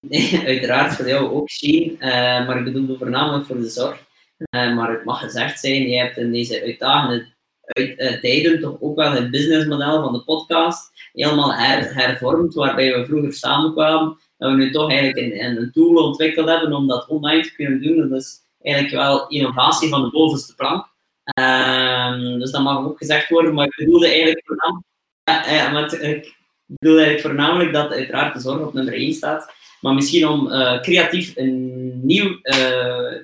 uiteraard 0.46 0.94
voor 0.94 1.08
jou 1.08 1.30
ook, 1.30 1.50
Sheen. 1.50 2.00
eh, 2.00 2.46
maar 2.46 2.58
ik 2.58 2.64
bedoelde 2.64 2.98
voornamelijk 2.98 3.46
voor 3.46 3.56
de 3.56 3.68
zorg. 3.68 4.08
Maar 4.50 4.90
het 4.90 5.04
mag 5.04 5.20
gezegd 5.20 5.60
zijn, 5.60 5.88
je 5.88 5.98
hebt 5.98 6.16
in 6.16 6.32
deze 6.32 6.62
uitdagende 6.62 7.26
uit, 7.62 7.96
tijden 8.20 8.60
toch 8.60 8.76
ook 8.80 8.96
wel 8.96 9.12
het 9.12 9.30
businessmodel 9.30 10.02
van 10.02 10.12
de 10.12 10.24
podcast 10.24 10.90
helemaal 11.12 11.54
her, 11.54 11.94
hervormd, 11.94 12.54
waarbij 12.54 12.98
we 12.98 13.06
vroeger 13.06 13.32
samenkwamen. 13.32 14.18
Dat 14.38 14.50
we 14.50 14.56
nu 14.56 14.70
toch 14.70 14.90
eigenlijk 14.90 15.18
een, 15.18 15.44
een, 15.44 15.56
een 15.56 15.72
tool 15.72 16.04
ontwikkeld 16.04 16.48
hebben 16.48 16.72
om 16.72 16.86
dat 16.86 17.08
online 17.08 17.42
te 17.42 17.54
kunnen 17.54 17.82
doen. 17.82 18.08
Dat 18.08 18.20
is 18.20 18.40
eigenlijk 18.62 18.94
wel 18.94 19.28
innovatie 19.28 19.88
van 19.88 20.02
de 20.02 20.10
bovenste 20.10 20.54
plank. 20.54 20.86
Ehm, 21.32 22.38
dus 22.38 22.50
dat 22.50 22.62
mag 22.62 22.84
ook 22.84 22.98
gezegd 22.98 23.28
worden, 23.28 23.54
maar 23.54 23.66
ik 23.66 23.76
bedoelde 23.76 24.06
eigenlijk 24.06 24.42
voornamelijk, 24.46 24.86
ja, 25.24 25.50
ja, 25.52 25.70
maar 25.70 25.82
het- 25.82 25.92
ik 26.02 26.36
bedoelde 26.66 27.02
eigenlijk 27.02 27.20
voornamelijk 27.36 27.72
dat 27.72 27.90
uiteraard 27.90 28.34
de 28.34 28.40
zorg 28.40 28.66
op 28.66 28.72
nummer 28.74 28.94
1 28.94 29.12
staat. 29.12 29.52
Maar 29.80 29.94
misschien 29.94 30.26
om 30.28 30.50
eh, 30.52 30.80
creatief 30.80 31.36
een 31.36 32.00
nieuw 32.06 32.38
eh, 32.42 33.16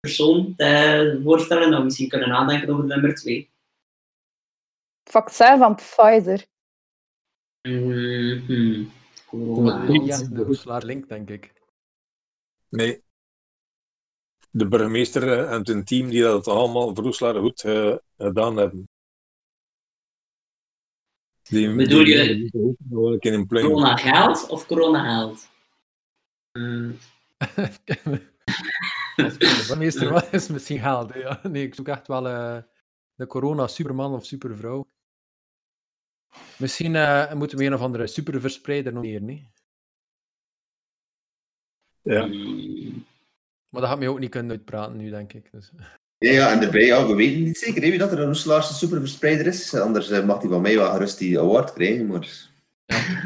persoon 0.00 0.54
te 0.56 1.20
voorstellen, 1.22 1.70
dat 1.70 1.78
we 1.78 1.84
misschien 1.84 2.08
kunnen 2.08 2.28
nadenken 2.28 2.68
over 2.68 2.84
nummer 2.84 3.14
2. 3.14 3.50
Vaccin 5.04 5.58
van 5.58 5.74
Pfizer. 5.74 6.44
Mhm. 7.68 8.84
Corona. 9.26 9.84
Ja, 9.92 10.18
de 10.30 10.42
Roeselaar 10.42 10.84
Link, 10.84 11.08
denk 11.08 11.30
ik. 11.30 11.52
Nee. 12.68 13.02
De 14.56 14.68
burgemeester 14.68 15.22
eh, 15.32 15.52
en 15.52 15.64
zijn 15.66 15.84
team 15.84 16.08
die 16.08 16.22
dat 16.22 16.48
allemaal 16.48 16.94
Roeselaar 16.94 17.34
goed 17.34 17.62
eh, 17.64 17.96
gedaan 18.16 18.56
hebben. 18.56 18.88
Die, 21.42 21.74
Bedoel 21.74 22.04
die- 22.04 22.16
je- 22.16 22.34
die-. 22.50 23.46
Corona 23.48 23.96
geld 23.96 24.48
of 24.48 24.66
corona 24.66 25.04
held? 25.16 25.48
Mm, 26.52 26.96
burgemeester 29.38 30.12
was, 30.12 30.30
is 30.30 30.48
misschien 30.48 30.80
hè, 30.80 31.18
Ja. 31.18 31.40
Nee, 31.42 31.64
ik 31.66 31.74
zoek 31.74 31.88
echt 31.88 32.06
wel 32.06 32.28
eh, 32.28 32.62
de 33.14 33.26
corona-superman 33.26 34.12
of 34.14 34.24
supervrouw. 34.24 34.88
Misschien 36.58 36.94
eh, 36.94 37.32
moeten 37.32 37.58
we 37.58 37.64
een 37.64 37.74
of 37.74 37.80
andere 37.80 38.06
superverspreider 38.06 38.92
noteren. 38.92 39.24
Nee? 39.24 39.50
Ja. 42.02 42.26
Maar 43.68 43.80
dat 43.80 43.90
gaat 43.90 43.98
mij 43.98 44.08
ook 44.08 44.18
niet 44.18 44.30
kunnen 44.30 44.50
uitpraten 44.50 44.96
nu, 44.96 45.10
denk 45.10 45.32
ik. 45.32 45.48
Dus. 45.52 45.72
Ja, 46.18 46.30
ja, 46.30 46.52
en 46.52 46.60
daarbij, 46.60 46.84
ja, 46.84 47.06
we 47.06 47.14
weten 47.14 47.42
niet 47.42 47.58
zeker 47.58 47.82
hè, 47.82 47.88
wie 47.88 47.98
dat 47.98 48.12
er 48.12 48.18
een 48.18 48.24
Roeselaarse 48.24 48.74
superverspreider 48.74 49.46
is. 49.46 49.74
Anders 49.74 50.10
eh, 50.10 50.24
mag 50.24 50.40
hij 50.40 50.50
van 50.50 50.60
mij 50.60 50.76
wel 50.76 50.90
gerust 50.90 51.18
die 51.18 51.38
award 51.38 51.72
krijgen. 51.72 52.06
Maar... 52.06 52.54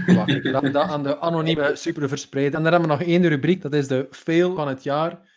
Wacht, 0.07 0.29
ik 0.29 0.44
laat 0.44 0.62
me 0.62 0.70
dat 0.70 0.88
aan 0.88 1.03
de 1.03 1.18
anonieme 1.18 1.76
superverspreider. 1.76 2.55
En 2.55 2.62
dan 2.62 2.72
hebben 2.72 2.90
we 2.90 2.96
nog 2.96 3.07
één 3.07 3.29
rubriek, 3.29 3.62
dat 3.62 3.74
is 3.74 3.88
de 3.88 4.07
fail 4.11 4.55
van 4.55 4.68
het 4.68 4.83
jaar. 4.83 5.29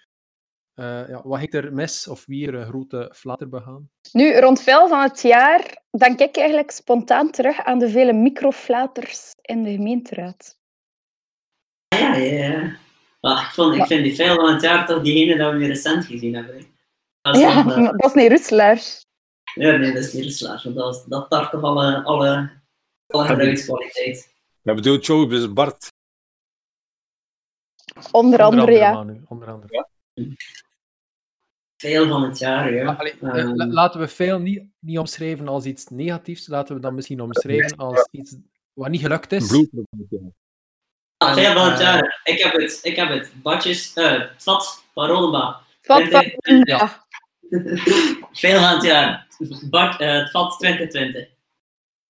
Eh, 0.74 1.08
ja, 1.08 1.22
wat 1.24 1.40
ging 1.40 1.54
er 1.54 1.74
mis 1.74 2.08
of 2.08 2.26
wie 2.26 2.48
er 2.48 2.54
een 2.54 2.66
grote 2.66 3.12
flater 3.16 3.50
begaan? 3.50 3.90
Nu, 4.12 4.40
rond 4.40 4.62
veel 4.62 4.88
van 4.88 5.02
het 5.02 5.22
jaar 5.22 5.82
denk 5.98 6.20
ik 6.20 6.38
eigenlijk 6.38 6.72
spontaan 6.72 7.32
terug 7.32 7.64
aan 7.64 7.80
de 7.80 7.90
vele 7.90 8.14
microflaters 8.14 9.32
in 9.42 9.64
de 9.64 9.72
gemeenteraad. 9.72 10.58
Ja, 11.88 12.16
ja, 12.16 12.78
ja. 13.24 13.30
Ah, 13.32 13.42
ik, 13.48 13.54
vond, 13.54 13.76
ik 13.76 13.86
vind 13.86 14.04
die 14.04 14.16
film 14.16 14.36
van 14.36 14.54
het 14.54 14.62
jaar 14.62 14.88
toch 14.88 15.04
diegene 15.04 15.38
dat 15.38 15.52
we 15.52 15.58
nu 15.58 15.68
recent 15.68 16.06
gezien 16.06 16.34
hebben. 16.36 16.56
hè. 16.58 16.64
Dat 17.22 17.36
is 17.36 17.42
Ja, 17.42 17.60
eh, 17.60 17.84
dat 17.98 18.06
is 18.06 18.14
niet 18.14 18.30
Roeselaars. 18.32 19.06
ja, 19.54 19.76
nee, 19.76 19.94
dat 19.94 20.04
is 20.04 20.14
niet 20.14 20.24
Roeselaars, 20.24 20.64
want 20.64 20.76
dat, 20.76 20.86
was- 20.86 21.06
dat 21.06 21.30
tart 21.30 21.52
toch 21.52 21.62
alle, 21.64 22.04
alle, 22.04 22.52
alle 23.08 23.26
gebruikskwaliteit. 23.26 24.34
Dat 24.62 24.76
bedoelt 24.76 25.06
Joe, 25.06 25.50
Bart. 25.50 25.92
Onder 28.12 28.42
andere, 28.42 28.72
ja. 28.72 28.94
Manu, 28.94 29.22
onder 29.28 29.48
andere. 29.52 29.88
Veel 31.78 32.08
van 32.08 32.24
het 32.24 32.38
jaar, 32.40 32.74
ja. 32.74 32.84
Maar, 32.84 32.98
allee, 32.98 33.14
eh, 33.22 33.38
Ehm. 33.40 33.56
la- 33.56 33.66
laten 33.68 34.00
we 34.00 34.08
fail 34.08 34.40
niet, 34.40 34.64
niet 34.80 34.98
omschrijven 34.98 35.48
als 35.48 35.66
iets 35.66 35.88
negatiefs. 35.88 36.48
Laten 36.48 36.76
we 36.76 36.82
dan 36.82 36.96
misschien 36.96 37.22
omschrijven 37.22 37.78
als 37.78 38.08
iets 38.12 38.36
wat 38.74 38.90
niet 38.90 39.02
gelukt 39.02 39.32
is. 39.32 39.48
Bloed. 39.48 39.70
Ah, 41.24 41.34
veel 41.34 41.54
van 41.54 41.70
het 41.72 41.80
Eh, 41.80 41.86
jaar. 41.86 42.22
Ik 42.24 42.44
heb 42.44 42.54
het, 42.54 42.80
ik 42.84 42.96
heb 42.96 43.10
het. 43.10 43.32
Badjes, 43.36 43.94
eh, 43.94 44.12
het 44.12 44.32
vat 44.38 44.84
van. 44.94 45.62
Wat 45.84 45.98
Twintig- 46.06 46.34
van- 46.38 46.62
ja. 46.64 46.64
ja. 46.78 47.02
Veel 48.32 48.60
van 48.62 48.70
het 48.74 48.84
jaar. 48.84 49.28
Bad, 49.70 50.00
eh, 50.00 50.12
het 50.14 50.32
vat 50.32 50.60
2020. 50.60 51.28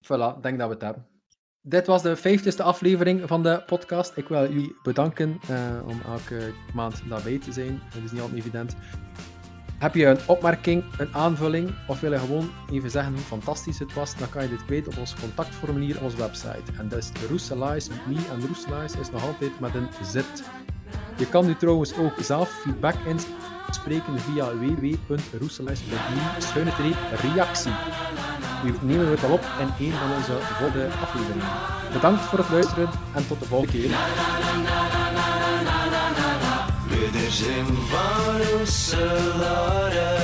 Voilà, 0.06 0.38
ik 0.38 0.44
denk 0.44 0.60
dat 0.60 0.68
we 0.68 0.74
het 0.74 0.82
hebben. 0.84 1.08
Dit 1.62 1.88
was 1.88 2.02
de 2.02 2.16
vijftigste 2.16 2.64
aflevering 2.64 3.22
van 3.28 3.44
de 3.44 3.64
podcast. 3.66 4.18
Ik 4.18 4.28
wil 4.28 4.42
jullie 4.52 4.76
bedanken 4.84 5.40
eh, 5.50 5.88
om 5.88 6.02
elke 6.08 6.54
maand 6.74 7.02
daarbij 7.10 7.40
te 7.40 7.52
zijn. 7.52 7.82
Dat 7.94 8.04
is 8.04 8.12
niet 8.12 8.22
altijd 8.22 8.40
evident. 8.40 8.76
Heb 9.84 9.96
je 9.96 10.06
een 10.06 10.20
opmerking, 10.28 10.84
een 10.98 11.14
aanvulling 11.14 11.74
of 11.88 12.00
wil 12.00 12.12
je 12.12 12.20
gewoon 12.20 12.52
even 12.72 12.90
zeggen 12.90 13.14
hoe 13.14 13.22
fantastisch 13.22 13.80
het 13.80 13.94
was, 13.94 14.18
dan 14.18 14.30
kan 14.30 14.44
je 14.44 14.50
dit 14.50 14.66
kwijt 14.66 14.88
op 14.88 14.98
ons 14.98 15.16
contactformulier 15.20 15.98
op 15.98 16.04
onze 16.04 16.18
website. 16.18 16.72
En 16.78 16.90
dat 16.90 17.00
is 17.00 17.12
Roeselize 17.30 17.90
met 17.90 18.08
me 18.08 18.16
en 18.32 18.48
Roeselize 18.48 19.00
is 19.00 19.12
nog 19.12 19.26
altijd 19.26 19.60
met 19.60 19.76
een 19.76 19.88
Z. 20.04 20.14
Je 21.18 21.30
kan 21.30 21.46
nu 21.46 21.56
trouwens 21.56 21.98
ook 21.98 22.14
zelf 22.22 22.50
feedback 22.50 22.96
inspreken 23.06 24.20
via 24.20 24.58
www.roeselize.me 24.58 26.92
reactie. 27.22 27.74
Nu 28.64 28.74
nemen 28.82 29.06
we 29.06 29.12
het 29.12 29.24
al 29.24 29.32
op 29.32 29.46
in 29.60 29.86
een 29.86 29.92
van 29.92 30.16
onze 30.16 30.38
volgende 30.40 30.88
afleveringen. 31.02 31.48
Bedankt 31.94 32.22
voor 32.22 32.40
het 32.40 32.50
luisteren 32.50 32.90
en 33.16 33.28
tot 33.28 33.40
de 33.40 33.46
volgende 33.46 33.72
keer. 33.72 33.90
Van 37.44 38.42
Roeselare. 38.52 40.18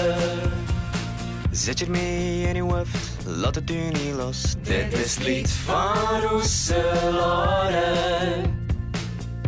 Zet 1.52 1.80
je 1.80 1.86
ermee 1.86 2.42
in 2.42 2.56
je 2.56 2.62
hoofd, 2.62 3.26
laat 3.26 3.56
het 3.56 3.70
u 3.72 3.76
niet 3.76 4.14
los. 4.16 4.56
Dit 4.62 4.94
is 4.94 5.16
het 5.16 5.24
lied 5.24 5.50
van 5.50 6.22
Roeselare. 6.30 7.88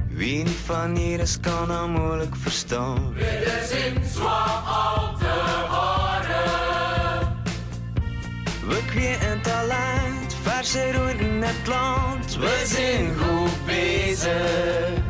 Wie 0.09 0.43
niet 0.43 0.57
van 0.65 0.95
hier 0.95 1.19
is, 1.19 1.39
kan 1.39 1.67
dat 1.67 1.87
moeilijk 1.87 2.35
verstaan. 2.35 3.13
We 8.67 8.83
kweken 8.87 9.41
talent, 9.41 10.35
verse 10.41 10.91
roen 10.91 11.19
in 11.19 11.41
het 11.41 11.67
land. 11.67 12.37
We 12.37 12.63
zijn 12.65 13.17
goed 13.17 13.65
bezig. 13.65 15.00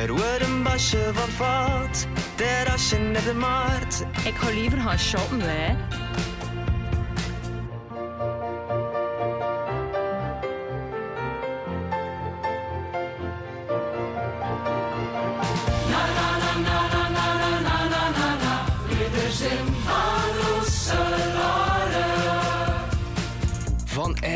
Er 0.00 0.08
wordt 0.08 0.40
een 0.40 0.62
basje 0.62 1.10
van 1.12 1.28
fout, 1.28 2.06
terrasje 2.34 2.96
net 2.98 3.24
de 3.24 3.34
markt. 3.34 4.04
Ik 4.24 4.34
ga 4.34 4.50
liever 4.50 4.78
gaan 4.78 4.98
shoppen, 4.98 5.40
hè. 5.40 5.74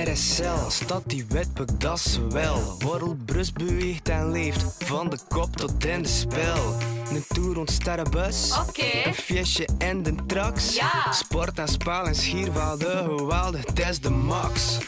RSL 0.05 0.69
staat 0.69 1.03
die 1.07 1.27
wetboek, 1.29 1.81
dat 1.81 1.99
is 1.99 2.19
wel. 2.29 2.77
Borrelbrust 2.79 3.55
beweegt 3.55 4.09
en 4.09 4.31
leeft, 4.31 4.65
van 4.85 5.11
de 5.11 5.19
kop 5.29 5.57
tot 5.57 5.85
in 5.85 6.03
de 6.03 6.09
spel. 6.09 6.77
Een 7.11 7.25
tour 7.29 7.55
rond 7.55 7.71
sterrenbus, 7.71 8.53
Oké. 8.69 8.85
een 9.05 9.15
feestje 9.15 9.69
en 9.79 10.03
de 10.03 10.15
trax. 10.27 10.75
Ja. 10.75 11.13
Sport 11.13 11.59
en 11.59 11.69
spel 11.69 12.07
en 12.07 12.15
schierwaalde 12.15 13.05
geweldig, 13.17 13.67
het 13.67 13.79
is 13.79 14.01
de 14.01 14.11
max. 14.11 14.79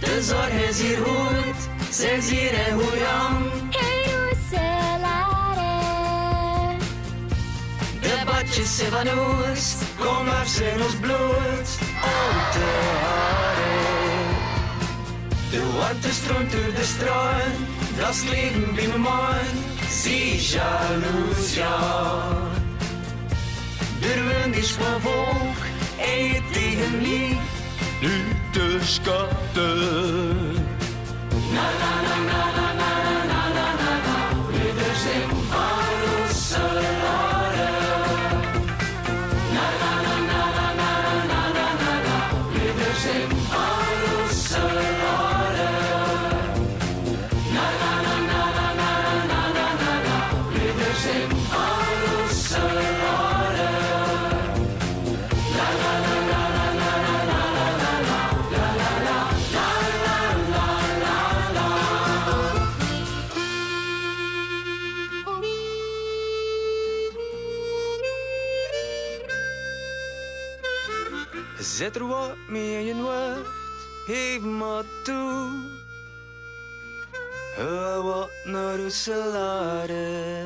De 0.00 0.22
zorg 0.22 0.68
is 0.68 0.80
hier 0.80 0.98
goed, 0.98 1.94
ze 1.94 2.10
is 2.10 2.30
hier 2.30 2.52
in 2.52 2.78
Goeiang. 2.80 3.50
De 8.00 8.22
badjes 8.24 8.76
zijn 8.76 8.90
van 8.90 9.18
ons, 9.18 9.74
kom 9.98 10.24
maar 10.24 10.46
zijn 10.46 10.82
ons 10.82 10.94
bloed. 10.94 11.78
Oh, 12.04 12.52
de. 12.52 13.45
De 15.50 15.60
Ort 15.78 16.02
door 16.02 16.10
de 16.10 16.50
durch 16.50 16.74
dat 16.76 16.84
Streuen, 16.84 17.52
leven 18.30 18.30
Leben 18.30 18.74
mijn 18.74 18.88
mir 18.90 18.98
mein, 18.98 19.64
sie 19.88 20.38
Jalousia. 20.38 21.76
Der 24.00 24.20
Wind 24.28 24.56
van 24.56 25.00
gewohnt, 25.02 25.58
et 25.98 26.52
tegen 26.52 26.84
im 26.84 27.00
Lied, 27.00 27.38
Lüte 28.00 28.80
schatten. 28.84 30.54
Na, 31.54 31.66
na, 31.80 31.92
na, 32.02 32.16
na, 32.30 32.52
na. 32.55 32.55
Zet 71.96 72.04
er 72.04 72.10
wat 72.10 72.36
mee 72.48 72.78
in 72.78 72.84
je 72.84 72.94
hoofd, 72.94 73.48
geef 74.06 74.40
maar 74.40 74.84
toe. 75.04 75.48
Hou 77.56 78.02
wat 78.02 78.30
naar 78.44 78.76
de 78.76 78.90
salade. 78.90 80.44